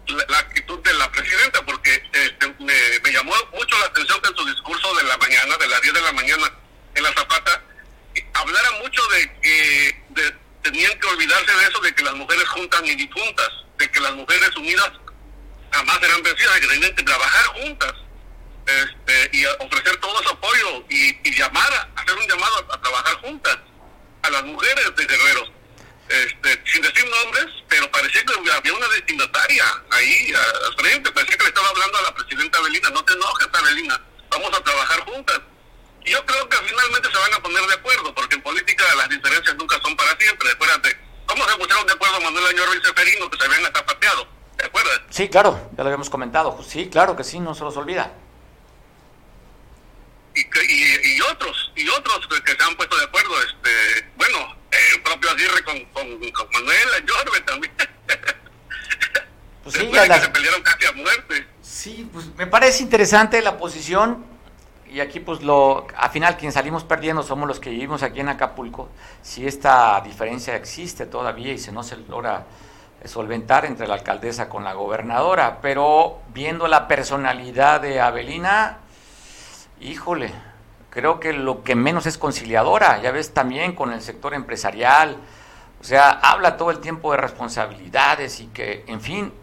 [0.07, 4.45] la, actitud de la presidenta, porque este, me, llamó mucho la atención que en su
[4.45, 6.51] discurso de la mañana, de las 10 de la mañana,
[6.95, 7.63] en la Zapata,
[8.33, 10.01] hablara mucho de que
[10.63, 14.13] tenían que olvidarse de eso, de que las mujeres juntan y difuntas, de que las
[14.13, 14.91] mujeres unidas
[15.71, 17.93] jamás serán vencidas, que tienen que trabajar juntas
[18.65, 23.57] este, y ofrecer todo su apoyo y, llamar, a, hacer un llamado a, trabajar juntas
[24.23, 25.60] a las mujeres de Guerrero.
[26.11, 31.43] Este, sin decir nombres, pero parecía que había una destinataria ahí al frente, parecía que
[31.43, 35.41] le estaba hablando a la presidenta Belina, no te enojes, Belina, vamos a trabajar juntas
[36.05, 39.55] yo creo que finalmente se van a poner de acuerdo, porque en política las diferencias
[39.55, 40.49] nunca son para siempre.
[40.51, 44.27] Acuérdate, ¿cómo se pusieron de acuerdo Manuel Añor y Seferino que se habían hasta pateado?
[44.57, 45.01] ¿Te acuerdas?
[45.09, 46.63] Sí, claro, ya lo habíamos comentado.
[46.67, 48.11] Sí, claro que sí, no se los olvida.
[50.33, 55.01] Y, y, y otros, y otros que, se han puesto de acuerdo, este, bueno, el
[55.01, 57.73] propio Aguirre con, con, con Manuel Añorbe también.
[59.63, 61.45] Pues sí, ya se pelearon casi a muerte.
[61.61, 64.25] Sí, pues me parece interesante la posición
[64.91, 68.29] y aquí pues lo, al final quien salimos perdiendo somos los que vivimos aquí en
[68.29, 68.89] Acapulco,
[69.21, 72.45] si esta diferencia existe todavía y si no se logra
[73.05, 78.79] solventar entre la alcaldesa con la gobernadora, pero viendo la personalidad de Avelina,
[79.79, 80.33] híjole,
[80.91, 85.17] creo que lo que menos es conciliadora, ya ves también con el sector empresarial,
[85.79, 89.33] o sea, habla todo el tiempo de responsabilidades y que, en fin,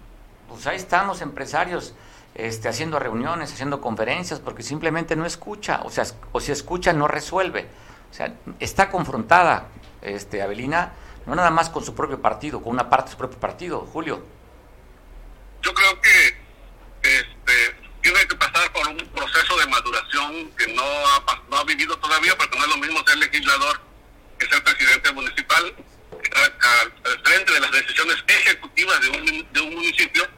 [0.49, 1.95] pues ahí están los empresarios
[2.35, 7.09] este, haciendo reuniones, haciendo conferencias, porque simplemente no escucha, o sea, o si escucha no
[7.09, 7.67] resuelve.
[8.11, 9.67] O sea, está confrontada
[10.01, 10.93] este, Avelina,
[11.27, 14.23] no nada más con su propio partido, con una parte de su propio partido, Julio.
[15.63, 16.29] Yo creo que
[17.03, 19.67] este, tiene que pasar por un proceso de
[20.57, 23.81] que no ha, no ha vivido todavía, porque no es lo mismo ser legislador
[24.39, 25.75] que ser presidente municipal,
[26.37, 30.29] al frente de las decisiones ejecutivas de un, de un municipio.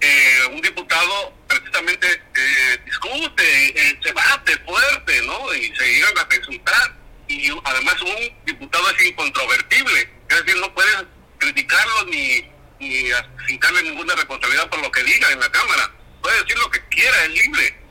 [0.00, 5.54] Eh, un diputado precisamente eh, discute, eh, se bate fuerte, ¿no?
[5.54, 6.96] Y se llegan a presentar.
[7.28, 11.04] Y además un diputado es incontrovertible, es decir, no puedes
[11.38, 15.90] criticarlo ni, ni asignarle ninguna responsabilidad por lo que diga en la Cámara
[16.22, 17.81] puede decir lo que quiera, es libre.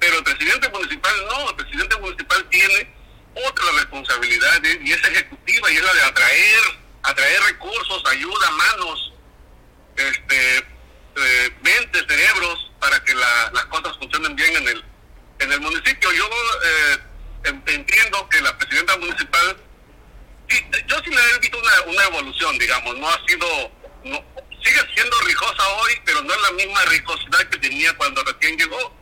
[0.00, 2.94] Pero el presidente municipal no, el presidente municipal tiene
[3.34, 6.60] otra responsabilidad y es ejecutiva y es la de atraer,
[7.02, 9.12] atraer recursos, ayuda, manos,
[9.96, 14.84] este, eh, mentes, cerebros para que las cosas funcionen bien en el,
[15.40, 16.10] en el municipio.
[16.12, 16.28] Yo
[16.64, 16.98] eh,
[17.66, 19.56] entiendo que la presidenta municipal,
[20.88, 23.46] yo sí le he visto una, una evolución, digamos, no ha sido,
[24.04, 24.24] no,
[24.64, 28.99] sigue siendo rijosa hoy, pero no es la misma rijosidad que tenía cuando recién llegó,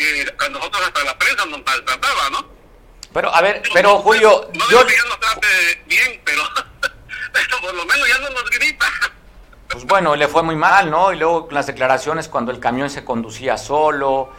[0.00, 2.44] que cuando nosotros hasta la prensa nos maltrataba, ¿no?
[3.12, 4.50] Pero, a ver, pero Julio...
[4.54, 4.86] No, yo...
[4.86, 6.42] que ya nos trate bien, pero,
[7.32, 8.86] pero por lo menos ya no nos grita.
[9.68, 11.12] Pues bueno, le fue muy mal, ¿no?
[11.12, 14.30] Y luego las declaraciones cuando el camión se conducía solo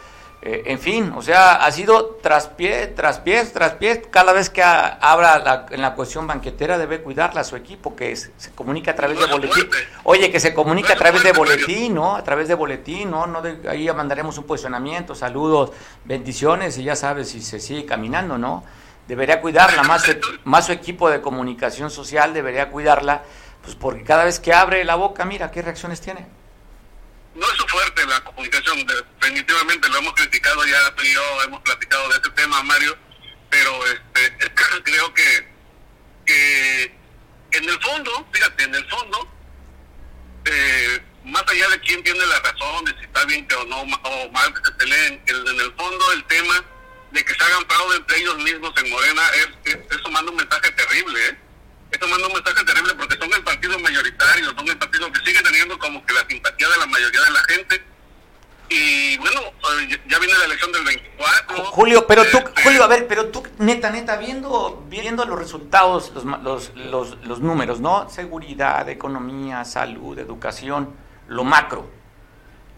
[0.44, 4.02] eh, en fin, o sea, ha sido tras pie, tras pie, tras pie.
[4.10, 8.32] Cada vez que abra en la cuestión banquetera debe cuidarla a su equipo, que se
[8.52, 9.68] comunica a través de boletín.
[10.02, 12.16] Oye, que se comunica a través de boletín, ¿no?
[12.16, 13.24] A través de boletín, ¿no?
[13.28, 15.70] no de, ahí mandaremos un posicionamiento, saludos,
[16.04, 18.64] bendiciones y ya sabes si se sigue caminando, ¿no?
[19.06, 20.12] Debería cuidarla, más su,
[20.42, 23.22] más su equipo de comunicación social debería cuidarla,
[23.62, 26.41] pues porque cada vez que abre la boca, mira qué reacciones tiene
[27.34, 28.86] no es su fuerte la comunicación,
[29.20, 32.96] definitivamente lo hemos criticado, ya tú y yo hemos platicado de este tema, Mario,
[33.50, 34.52] pero este,
[34.84, 35.48] creo que,
[36.26, 36.84] que
[37.52, 39.28] en el fondo, fíjate, en el fondo,
[40.44, 43.82] eh, más allá de quién tiene la razón, de si está bien que o no,
[43.82, 46.64] o mal que se peleen, en el fondo el tema
[47.12, 50.70] de que se hagan fraude entre ellos mismos en Morena, es, eso manda un mensaje
[50.72, 51.38] terrible, ¿eh?
[51.92, 55.42] Esto manda un mensaje terrible porque son el partido mayoritario, son el partido que sigue
[55.42, 57.84] teniendo como que la simpatía de la mayoría de la gente.
[58.70, 61.64] Y bueno, eh, ya viene la elección del 24.
[61.66, 66.10] Julio, pero tú, este, Julio, a ver, pero tú, neta, neta, viendo, viendo los resultados,
[66.14, 68.08] los, los, los, los números, ¿no?
[68.08, 70.94] Seguridad, economía, salud, educación,
[71.28, 71.90] lo macro.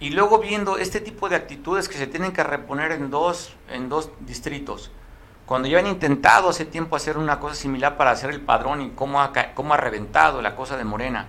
[0.00, 3.88] Y luego viendo este tipo de actitudes que se tienen que reponer en dos, en
[3.88, 4.90] dos distritos
[5.46, 8.90] cuando ya han intentado hace tiempo hacer una cosa similar para hacer el padrón y
[8.90, 11.26] cómo ha, cómo ha reventado la cosa de Morena.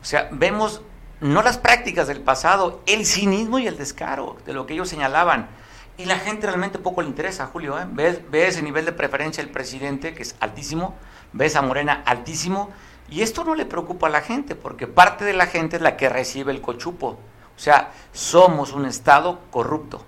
[0.00, 0.82] O sea, vemos
[1.20, 5.48] no las prácticas del pasado, el cinismo y el descaro de lo que ellos señalaban.
[5.96, 7.78] Y la gente realmente poco le interesa, Julio.
[7.78, 7.86] ¿eh?
[7.88, 10.96] Ves, ves el nivel de preferencia del presidente, que es altísimo,
[11.32, 12.70] ves a Morena altísimo,
[13.08, 15.96] y esto no le preocupa a la gente, porque parte de la gente es la
[15.96, 17.18] que recibe el cochupo.
[17.54, 20.04] O sea, somos un Estado corrupto.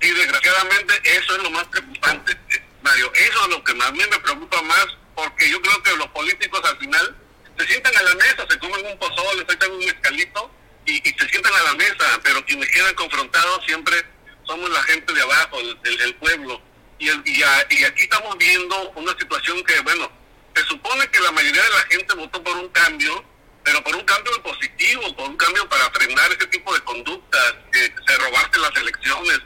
[0.00, 2.36] Y desgraciadamente eso es lo más preocupante,
[2.82, 3.12] Mario.
[3.14, 6.60] Eso es lo que a mí me preocupa más, porque yo creo que los políticos
[6.64, 7.16] al final
[7.58, 10.50] se sientan a la mesa, se comen un pozole, se echan un escalito
[10.86, 14.02] y, se sientan a la mesa, pero quienes quedan confrontados siempre
[14.46, 16.62] somos la gente de abajo, el, pueblo.
[16.98, 20.10] Y, y, aquí estamos viendo una situación que, bueno,
[20.54, 23.22] se supone que la mayoría de la gente votó por un cambio,
[23.62, 27.94] pero por un cambio positivo, por un cambio para frenar ese tipo de conductas, que
[28.06, 29.40] se robarse las elecciones,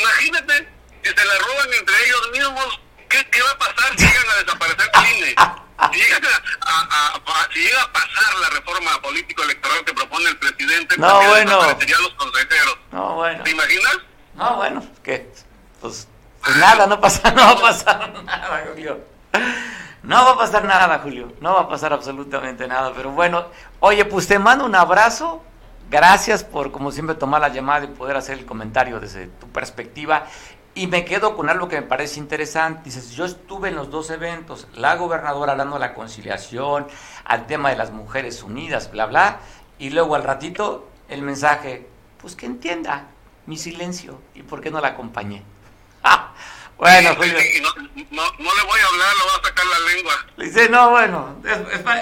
[0.00, 0.68] Imagínate
[1.02, 2.80] que se la roban entre ellos mismos.
[3.08, 5.34] ¿Qué, qué va a pasar si llegan a desaparecer el INE?
[5.92, 6.16] Si llega
[6.60, 11.60] a, si llega a pasar la reforma político-electoral que propone el presidente, no, bueno.
[11.62, 12.78] los consejeros.
[12.92, 13.42] No, bueno.
[13.44, 13.98] ¿Te imaginas?
[14.34, 15.30] No, bueno, que
[15.80, 16.08] pues,
[16.42, 19.00] pues nada, no pasa, no va a pasar nada, Julio.
[20.02, 21.32] No va a pasar nada, Julio.
[21.40, 22.92] No va a pasar absolutamente nada.
[22.94, 23.46] Pero bueno,
[23.80, 25.44] oye, pues te mando un abrazo
[25.92, 30.24] Gracias por, como siempre, tomar la llamada y poder hacer el comentario desde tu perspectiva.
[30.74, 32.80] Y me quedo con algo que me parece interesante.
[32.84, 36.86] Dices, yo estuve en los dos eventos, la gobernadora hablando de la conciliación,
[37.26, 39.40] al tema de las mujeres unidas, bla, bla.
[39.78, 41.86] Y luego al ratito el mensaje,
[42.22, 43.08] pues que entienda
[43.44, 45.42] mi silencio y por qué no la acompañé.
[46.82, 47.34] Bueno, Julio.
[48.10, 50.12] no, no, le voy a hablar, le voy a sacar la lengua.
[50.36, 51.36] Le dice, no, bueno,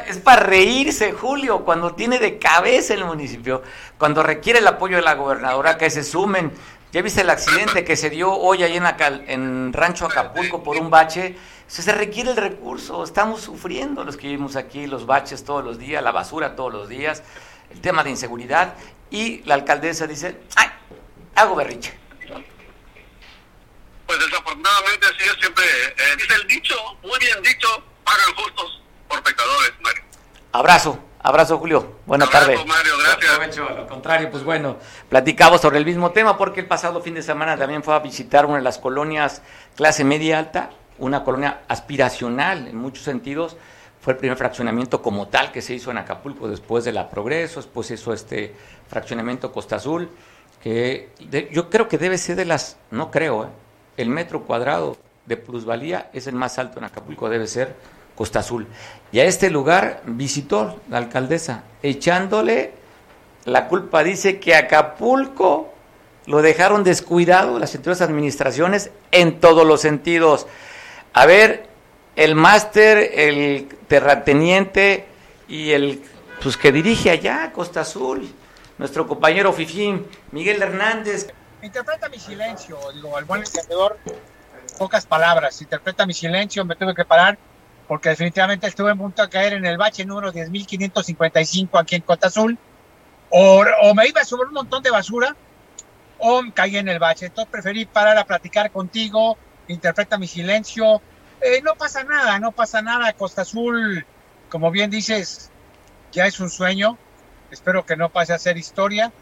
[0.09, 3.63] es, para reírse, Julio, cuando tiene de cabeza el municipio,
[3.99, 6.53] cuando requiere el apoyo de la gobernadora, que se sumen
[6.93, 8.85] ¿Ya viste el accidente que se dio hoy ahí en,
[9.29, 11.37] en Rancho Acapulco por un bache?
[11.67, 16.03] Se, requiere el recurso, estamos sufriendo los que vivimos aquí, los baches todos los días,
[16.03, 17.23] la basura todos los días,
[17.71, 18.75] el tema de inseguridad,
[19.11, 20.69] y la alcaldesa dice, ¡ay!
[21.37, 22.01] Hago berriche.
[24.11, 27.69] Pues desafortunadamente así es siempre, eh, dice el dicho, muy bien dicho,
[28.03, 30.03] pagan justos por pecadores, Mario.
[30.51, 30.99] Abrazo.
[31.21, 31.95] Abrazo, Julio.
[32.07, 32.67] Buenas tardes.
[32.67, 33.69] Mario, gracias.
[33.69, 37.57] Al contrario, pues bueno, platicamos sobre el mismo tema porque el pasado fin de semana
[37.57, 39.43] también fue a visitar una de las colonias
[39.77, 43.57] clase media alta, una colonia aspiracional en muchos sentidos.
[44.01, 47.61] Fue el primer fraccionamiento como tal que se hizo en Acapulco después de la Progreso,
[47.61, 48.57] después hizo este
[48.89, 50.11] fraccionamiento Costa Azul,
[50.61, 51.11] que
[51.53, 53.49] yo creo que debe ser de las, no creo, ¿eh?
[54.03, 54.97] El metro cuadrado
[55.27, 57.75] de plusvalía es el más alto en Acapulco, debe ser
[58.15, 58.67] Costa Azul.
[59.13, 62.73] Y a este lugar visitó la alcaldesa, echándole
[63.45, 65.73] la culpa, dice que Acapulco
[66.27, 70.47] lo dejaron descuidado las anteriores administraciones en todos los sentidos.
[71.13, 71.67] A ver,
[72.17, 75.07] el máster, el terrateniente
[75.49, 76.03] y el
[76.43, 78.29] pues que dirige allá Costa Azul,
[78.79, 81.33] nuestro compañero Fifín, Miguel Hernández.
[81.63, 83.99] Interpreta mi silencio, digo, al buen entendedor,
[84.79, 85.61] pocas palabras.
[85.61, 87.39] Interpreta mi silencio, me tuve que parar
[87.91, 92.29] porque definitivamente estuve en punto de caer en el bache número 10.555 aquí en Costa
[92.29, 92.57] Azul,
[93.31, 95.35] o, me iba sobre un montón de basura,
[96.19, 97.27] o caí en el bache.
[97.27, 99.37] Entonces preferí parar a platicar contigo,
[99.67, 101.03] interpreta mi silencio.
[101.41, 103.13] Eh, no pasa nada, no pasa nada.
[103.15, 104.07] Costa Azul,
[104.51, 105.51] como bien dices,
[106.13, 106.97] ya es un sueño.
[107.51, 109.13] Espero que no pase a ser historia,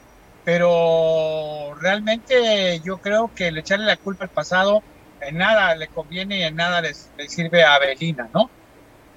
[0.45, 4.82] pero realmente yo creo que el echarle la culpa al pasado
[5.20, 6.95] en nada le conviene y en nada le
[7.28, 8.51] sirve a Avelina, ¿no?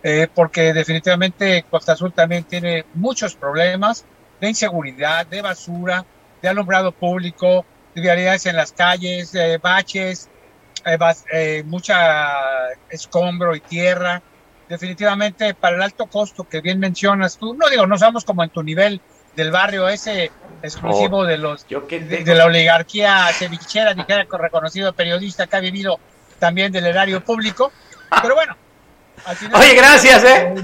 [0.04, 4.04] Eh, porque definitivamente Costa Azul también tiene muchos problemas
[4.40, 6.04] de inseguridad, de basura,
[6.42, 10.28] de alumbrado público, de vialidades en las calles, de baches,
[10.86, 10.98] eh,
[11.32, 14.24] eh, mucha escombro y tierra.
[14.68, 18.50] Definitivamente para el alto costo que bien mencionas tú, no digo, no somos como en
[18.50, 19.02] tu nivel
[19.36, 20.32] del barrio ese
[20.64, 26.00] exclusivo oh, de los de, la oligarquía cevichera, dijera reconocido periodista que ha vivido
[26.40, 27.72] también del erario público,
[28.22, 28.56] pero bueno,
[29.54, 30.56] Oye, gracias, ¿eh?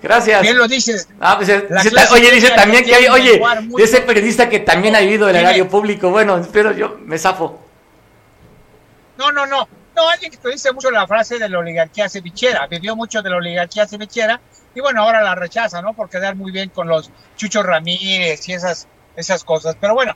[0.00, 0.42] Gracias.
[0.42, 1.08] Bien lo dices.
[1.20, 1.66] Ah, pues, eh,
[2.12, 3.42] oye, dice también que hay, oye,
[3.76, 6.10] de ese periodista que también ha vivido el horario público.
[6.10, 7.60] Bueno, espero yo me zafo.
[9.16, 9.68] No, no, no.
[9.96, 12.66] No, alguien que dice mucho la frase de la oligarquía cevichera.
[12.66, 14.40] Vivió mucho de la oligarquía cevichera
[14.74, 15.94] y bueno, ahora la rechaza, ¿no?
[15.94, 19.76] Por quedar muy bien con los Chucho Ramírez y esas, esas cosas.
[19.80, 20.14] Pero bueno,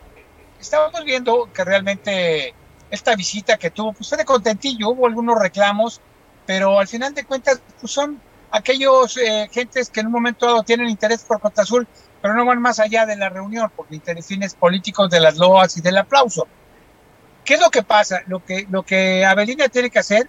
[0.61, 2.55] estábamos viendo que realmente
[2.91, 4.91] esta visita que tuvo, pues fue de contentillo.
[4.91, 6.01] Hubo algunos reclamos
[6.49, 8.19] pero al final de cuentas pues son
[8.51, 11.87] aquellos eh, gentes que en un momento dado tienen interés por Costa Azul,
[12.23, 15.83] pero no van más allá de la reunión por intereses políticos de las loas y
[15.83, 16.49] del aplauso.
[17.45, 18.23] ¿Qué es lo que pasa?
[18.29, 20.27] Lo que, lo que Avelina tiene que hacer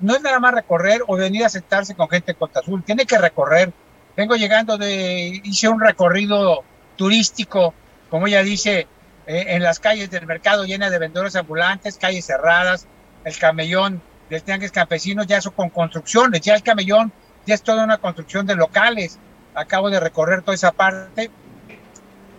[0.00, 3.04] no es nada más recorrer o venir a sentarse con gente de Costa Azul, tiene
[3.04, 3.70] que recorrer.
[4.16, 6.64] Vengo llegando de, hice un recorrido
[6.96, 7.74] turístico,
[8.10, 8.86] como ella dice,
[9.26, 12.86] eh, en las calles del mercado llenas de vendedores ambulantes, calles cerradas,
[13.24, 14.00] el camellón
[14.30, 17.12] del Tianguis Campesinos, ya eso con construcciones, ya el camellón
[17.46, 19.18] ya es toda una construcción de locales.
[19.54, 21.30] Acabo de recorrer toda esa parte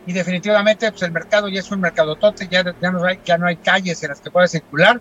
[0.06, 3.38] y definitivamente pues el mercado ya es un mercado tote, ya, ya, no hay, ya
[3.38, 5.00] no hay calles en las que pueda circular.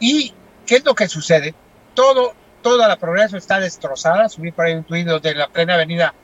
[0.00, 0.32] ¿Y
[0.66, 1.54] qué es lo que sucede?
[1.94, 4.28] Todo, toda la progreso está destrozada.
[4.28, 6.14] Subí por ahí un tuit de la plena avenida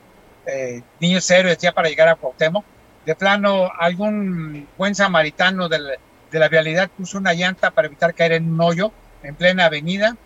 [0.47, 2.65] eh, Niños Héroes ya para llegar a Cuauhtémoc.
[3.11, 5.93] De plano, algún buen samaritano de la,
[6.31, 8.93] de la vialidad puso una llanta para evitar caer en un hoyo
[9.25, 10.17] en plena avenida.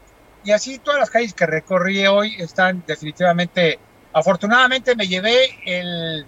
[0.45, 3.79] Y así todas las calles que recorrí hoy están definitivamente,
[4.13, 6.27] afortunadamente me llevé el,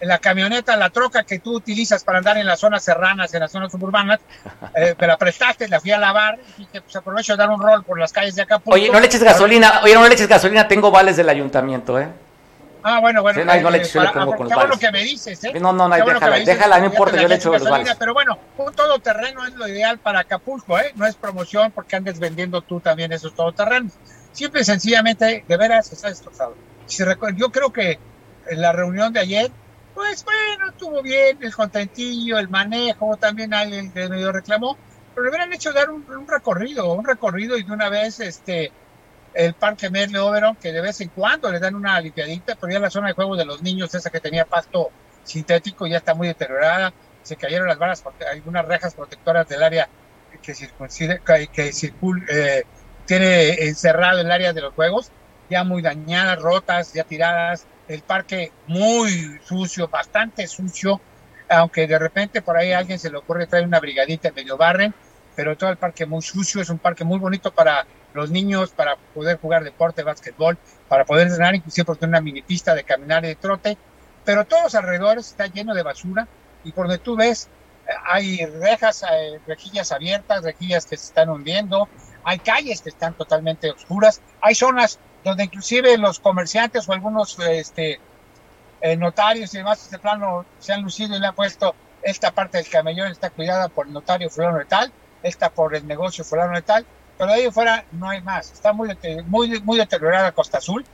[0.00, 3.52] la camioneta, la troca que tú utilizas para andar en las zonas serranas, en las
[3.52, 4.20] zonas suburbanas,
[4.74, 7.60] eh, me la prestaste, la fui a lavar y dije, pues aprovecho de dar un
[7.60, 8.76] rol por las calles de Acapulco.
[8.76, 12.08] Oye, no le eches gasolina, oye, no le eches gasolina, tengo vales del ayuntamiento, ¿eh?
[12.82, 13.44] Ah, bueno, bueno.
[13.44, 15.52] no, le eches, yo le pongo con los bueno que me dices, ¿eh?
[15.60, 17.94] No, no, no, déjala, déjala, no importa, yo le echo los vales.
[17.98, 20.92] Pero bueno, un todoterreno es lo ideal para Acapulco, ¿eh?
[20.96, 23.92] No es promoción porque andes vendiendo tú también esos todoterrenos.
[24.32, 26.56] Siempre sencillamente, de veras, está destrozado.
[26.86, 27.04] Si
[27.36, 27.98] yo creo que
[28.48, 29.50] en la reunión de ayer,
[29.94, 34.76] pues bueno, estuvo bien, el contentillo, el manejo, también alguien que medio reclamó,
[35.14, 38.72] pero le hubieran hecho dar un, un recorrido, un recorrido y de una vez, este,
[39.34, 42.78] el Parque Merle Oberon, que de vez en cuando le dan una limpiadita, pero ya
[42.78, 44.90] la zona de juego de los niños, esa que tenía pasto
[45.24, 49.88] sintético, ya está muy deteriorada, se cayeron las varas, hay unas rejas protectoras del área
[50.42, 50.52] que,
[51.52, 52.64] que circula, eh,
[53.06, 55.10] tiene encerrado el área de los juegos,
[55.48, 61.00] ya muy dañadas, rotas, ya tiradas, el parque muy sucio, bastante sucio,
[61.48, 64.56] aunque de repente por ahí a alguien se le ocurre traer una brigadita en medio
[64.56, 64.94] barren,
[65.36, 68.96] pero todo el parque muy sucio, es un parque muy bonito para los niños, para
[69.14, 70.58] poder jugar deporte, básquetbol,
[70.88, 73.78] para poder entrenar, inclusive porque una mini pista de caminar de trote,
[74.24, 76.28] pero todos los alrededores está lleno de basura
[76.64, 77.48] y por donde tú ves
[78.06, 81.88] hay rejas, hay rejillas abiertas, rejillas que se están hundiendo,
[82.24, 88.00] hay calles que están totalmente oscuras, hay zonas donde inclusive los comerciantes o algunos este,
[88.80, 92.58] eh, notarios y demás de plano se han lucido y le han puesto esta parte
[92.58, 94.92] del camellón está cuidada por el notario fulano de tal,
[95.22, 96.84] esta por el negocio fulano de tal,
[97.18, 98.96] pero de ahí fuera no hay más, está muy,
[99.26, 100.84] muy, muy deteriorada Costa Azul.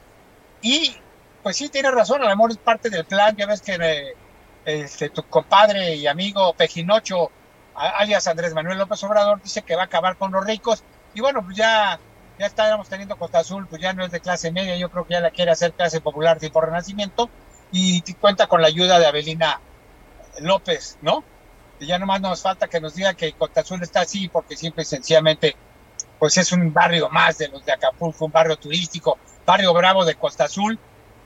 [0.60, 0.96] Y
[1.42, 4.14] pues sí, tiene razón, a lo mejor es parte del plan, ya ves que eh,
[4.64, 7.30] este, tu compadre y amigo Pejinocho,
[7.74, 10.82] alias Andrés Manuel López Obrador, dice que va a acabar con los ricos.
[11.14, 11.98] Y bueno, pues ya
[12.38, 15.14] ya estábamos teniendo Costa Azul, pues ya no es de clase media, yo creo que
[15.14, 17.28] ya la quiere hacer clase popular tipo Renacimiento,
[17.70, 19.60] y cuenta con la ayuda de Abelina
[20.40, 21.24] López, ¿no?
[21.80, 24.84] Y ya nomás nos falta que nos diga que Costa Azul está así, porque siempre
[24.84, 25.56] sencillamente,
[26.18, 30.14] pues es un barrio más de los de Acapulco, un barrio turístico, barrio bravo de
[30.14, 30.78] Costa Azul,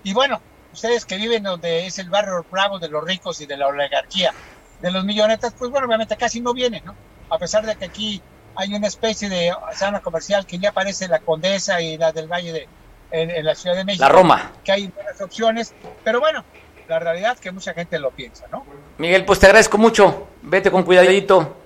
[0.05, 0.40] y bueno,
[0.72, 4.32] ustedes que viven donde es el barrio bravo de los ricos y de la oligarquía,
[4.80, 6.95] de los millonetas, pues bueno, obviamente casi no vienen, ¿no?
[7.30, 8.22] A pesar de que aquí
[8.55, 12.53] hay una especie de zona comercial que ya aparece la Condesa y la del Valle
[12.53, 12.68] de
[13.12, 14.05] en, la Ciudad de México.
[14.05, 14.53] La Roma.
[14.64, 16.45] Que hay buenas opciones, pero bueno,
[16.88, 18.64] la realidad es que mucha gente lo piensa, ¿no?
[18.99, 20.28] Miguel, pues te agradezco mucho.
[20.43, 21.57] Vete con cuidadito.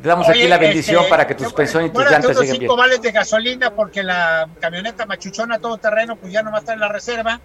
[0.00, 2.76] Te damos aquí la bendición este, para que tus pensiones y tus llantas sigan cinco
[2.76, 6.74] vales de gasolina porque la camioneta machuchona todo terreno pues ya no va a estar
[6.74, 7.40] en la reserva.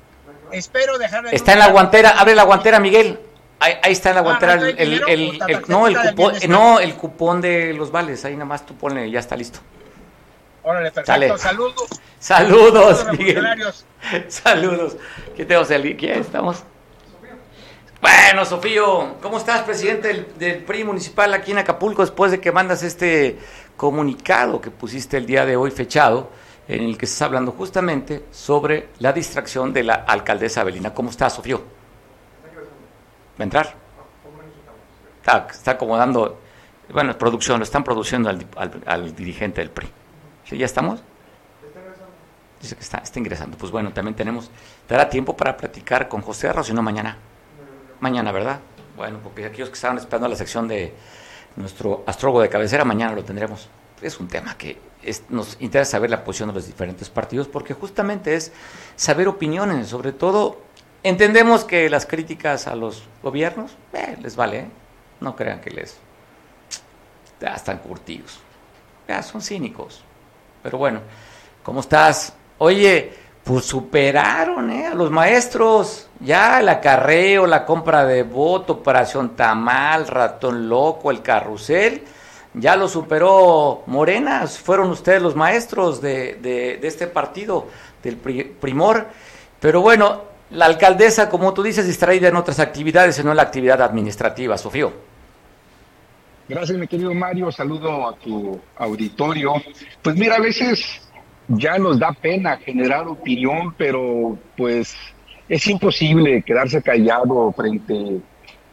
[0.52, 3.20] Espero dejar Está en la guantera, abre la guantera, Miguel.
[3.60, 7.74] Ahí, está en la ah, guantera el, el, no, el cupón, no, el cupón de
[7.74, 9.60] los vales, ahí nada más tú ponle, ya está listo.
[10.64, 11.88] Órale, perfecto, saludos.
[12.20, 13.48] Saludos, Miguel.
[14.28, 14.98] Saludos.
[15.36, 16.64] ¿Qué tenemos el ¿Quién estamos?
[18.02, 22.82] Bueno, Sofío, ¿cómo estás, presidente del, PRI municipal aquí en Acapulco, después de que mandas
[22.82, 23.38] este
[23.78, 26.32] comunicado que pusiste el día de hoy fechado,
[26.68, 30.96] en el que se está hablando justamente sobre la distracción de la alcaldesa Abelina?
[30.96, 31.60] ¿Cómo estás, Sofío?
[31.60, 33.76] ¿Va a entrar?
[35.20, 36.40] Está, está acomodando,
[36.92, 39.90] bueno, producción, lo están produciendo al, dirigente del PRI.
[40.46, 41.04] ¿Sí, ¿Ya estamos?
[42.60, 43.58] Dice que está, está ingresando.
[43.58, 44.50] Pues bueno, también tenemos,
[44.90, 47.18] dará tiempo para platicar con José Arroz, si no mañana.
[48.02, 48.60] Mañana, ¿verdad?
[48.98, 50.94] Bueno, porque aquellos que estaban esperando la sección de
[51.56, 53.70] nuestro astrólogo de cabecera, mañana lo tendremos.
[54.02, 54.78] Es un tema que
[55.30, 58.52] nos interesa saber la posición de los diferentes partidos, porque justamente es
[58.96, 60.58] saber opiniones, sobre todo
[61.04, 64.68] Entendemos que las críticas a los gobiernos eh, les vale, ¿eh?
[65.20, 65.98] no crean que les
[67.40, 68.40] ya están curtidos,
[69.08, 70.04] ya son cínicos.
[70.62, 71.02] Pero bueno,
[71.64, 72.34] ¿cómo estás?
[72.60, 74.88] Oye, pues superaron ¿eh?
[74.88, 81.22] a los maestros, ya el acarreo, la compra de voto, operación tamal, ratón loco, el
[81.22, 82.04] carrusel,
[82.54, 87.68] ya lo superó Morena, fueron ustedes los maestros de, de, de este partido,
[88.04, 89.08] del primor.
[89.60, 90.22] Pero bueno,
[90.52, 94.58] la alcaldesa, como tú dices, distraída en otras actividades y no en la actividad administrativa.
[94.58, 94.92] Sofío.
[96.50, 97.52] Gracias, mi querido Mario.
[97.52, 99.54] Saludo a tu auditorio.
[100.02, 101.02] Pues mira, a veces
[101.58, 104.96] ya nos da pena generar opinión, pero pues
[105.50, 108.20] es imposible quedarse callado frente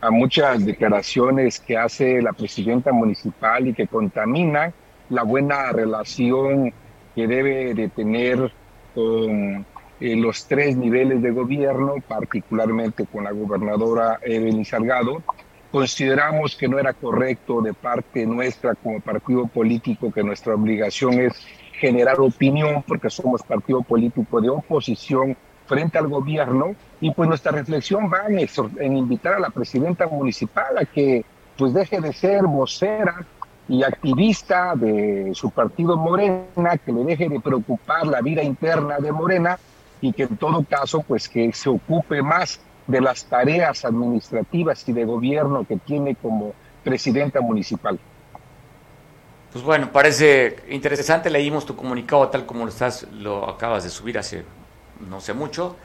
[0.00, 4.72] a muchas declaraciones que hace la presidenta municipal y que contaminan
[5.10, 6.72] la buena relación
[7.14, 8.52] que debe de tener
[8.94, 9.66] con
[10.00, 15.22] en los tres niveles de gobierno, particularmente con la gobernadora Evelyn Salgado,
[15.70, 21.32] consideramos que no era correcto de parte nuestra como partido político que nuestra obligación es
[21.78, 28.10] generar opinión porque somos partido político de oposición frente al gobierno y pues nuestra reflexión
[28.10, 31.24] va en, invitar a la presidenta municipal a que
[31.56, 33.26] pues deje de ser vocera
[33.68, 39.12] y activista de su partido Morena, que le deje de preocupar la vida interna de
[39.12, 39.58] Morena
[40.00, 44.92] y que en todo caso pues que se ocupe más de las tareas administrativas y
[44.92, 47.98] de gobierno que tiene como presidenta municipal.
[49.52, 54.18] Pues bueno, parece interesante, leímos tu comunicado tal como lo estás, lo acabas de subir
[54.18, 54.44] hace
[55.08, 55.76] no sé mucho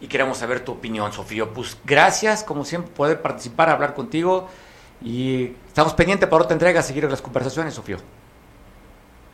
[0.00, 1.46] y queremos saber tu opinión, Sofía.
[1.46, 4.48] Pues gracias, como siempre, poder participar, hablar contigo
[5.02, 7.96] y estamos pendientes para otra entrega, seguir las conversaciones, Sofía.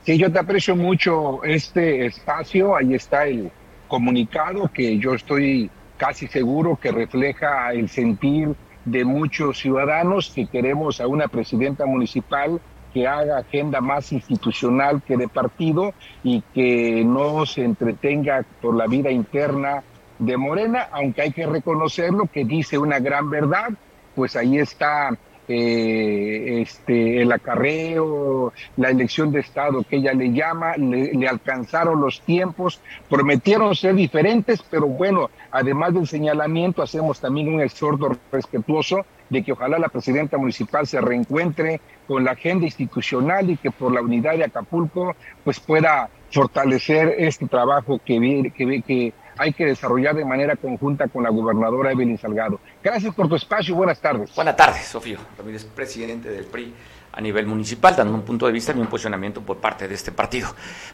[0.04, 3.50] Sí, yo te aprecio mucho este espacio, ahí está el,
[3.86, 8.54] comunicado que yo estoy casi seguro que refleja el sentir
[8.84, 12.60] de muchos ciudadanos que queremos a una presidenta municipal
[12.96, 15.92] que haga agenda más institucional que de partido
[16.24, 19.82] y que no se entretenga por la vida interna
[20.18, 23.68] de Morena, aunque hay que reconocerlo que dice una gran verdad
[24.14, 25.10] pues ahí está
[25.48, 32.20] eh, este, el acarreo, la elección de Estado que ella le llama, le, alcanzaron los
[32.22, 39.42] tiempos, prometieron ser diferentes, pero bueno, además del señalamiento, hacemos también un exhorto respetuoso de
[39.42, 44.00] que ojalá la presidenta municipal se reencuentre con la agenda institucional y que por la
[44.00, 50.24] unidad de Acapulco pues pueda fortalecer este trabajo que, que, que hay que desarrollar de
[50.24, 52.60] manera conjunta con la gobernadora Evelyn Salgado.
[52.82, 54.34] Gracias por tu espacio y buenas tardes.
[54.34, 56.72] Buenas tardes, Sofío Ramírez, presidente del PRI
[57.12, 60.12] a nivel municipal, dando un punto de vista y un posicionamiento por parte de este
[60.12, 60.48] partido.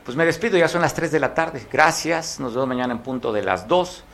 [0.05, 1.67] Pues me despido, ya son las 3 de la tarde.
[1.71, 4.05] Gracias, nos vemos mañana en punto de las 2.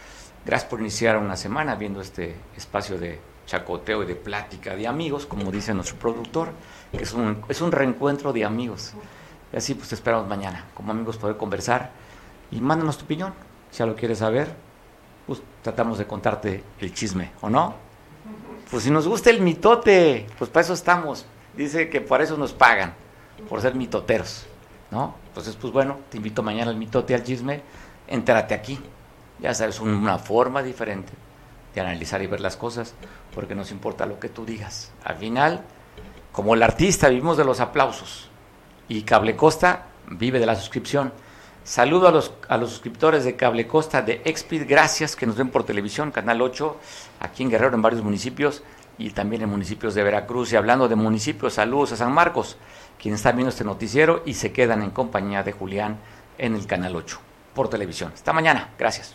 [0.46, 5.26] Gracias por iniciar una semana viendo este espacio de chacoteo y de plática de amigos,
[5.26, 6.50] como dice nuestro productor,
[6.92, 8.94] que es un, es un reencuentro de amigos.
[9.52, 11.90] Y así pues te esperamos mañana, como amigos poder conversar
[12.50, 13.34] y mándanos tu opinión
[13.72, 14.48] ya lo quieres saber,
[15.26, 17.74] pues tratamos de contarte el chisme, ¿o no?
[18.70, 21.26] Pues si nos gusta el mitote, pues para eso estamos.
[21.56, 22.94] Dice que por eso nos pagan,
[23.48, 24.46] por ser mitoteros,
[24.90, 25.14] ¿no?
[25.28, 27.62] Entonces, pues bueno, te invito mañana al mitote, al chisme,
[28.06, 28.78] entérate aquí.
[29.40, 31.12] Ya sabes, una forma diferente
[31.74, 32.94] de analizar y ver las cosas,
[33.34, 34.92] porque nos importa lo que tú digas.
[35.04, 35.62] Al final,
[36.32, 38.28] como el artista, vivimos de los aplausos
[38.88, 41.12] y Cable Costa vive de la suscripción.
[41.68, 45.50] Saludo a los, a los suscriptores de Cable Costa de Expid, gracias que nos ven
[45.50, 46.76] por televisión, Canal 8,
[47.20, 48.62] aquí en Guerrero, en varios municipios
[48.96, 50.50] y también en municipios de Veracruz.
[50.50, 52.56] Y hablando de municipios, saludos a San Marcos,
[52.98, 55.98] quienes están viendo este noticiero y se quedan en compañía de Julián
[56.38, 57.20] en el Canal 8
[57.52, 58.12] por televisión.
[58.14, 59.14] Hasta mañana, gracias.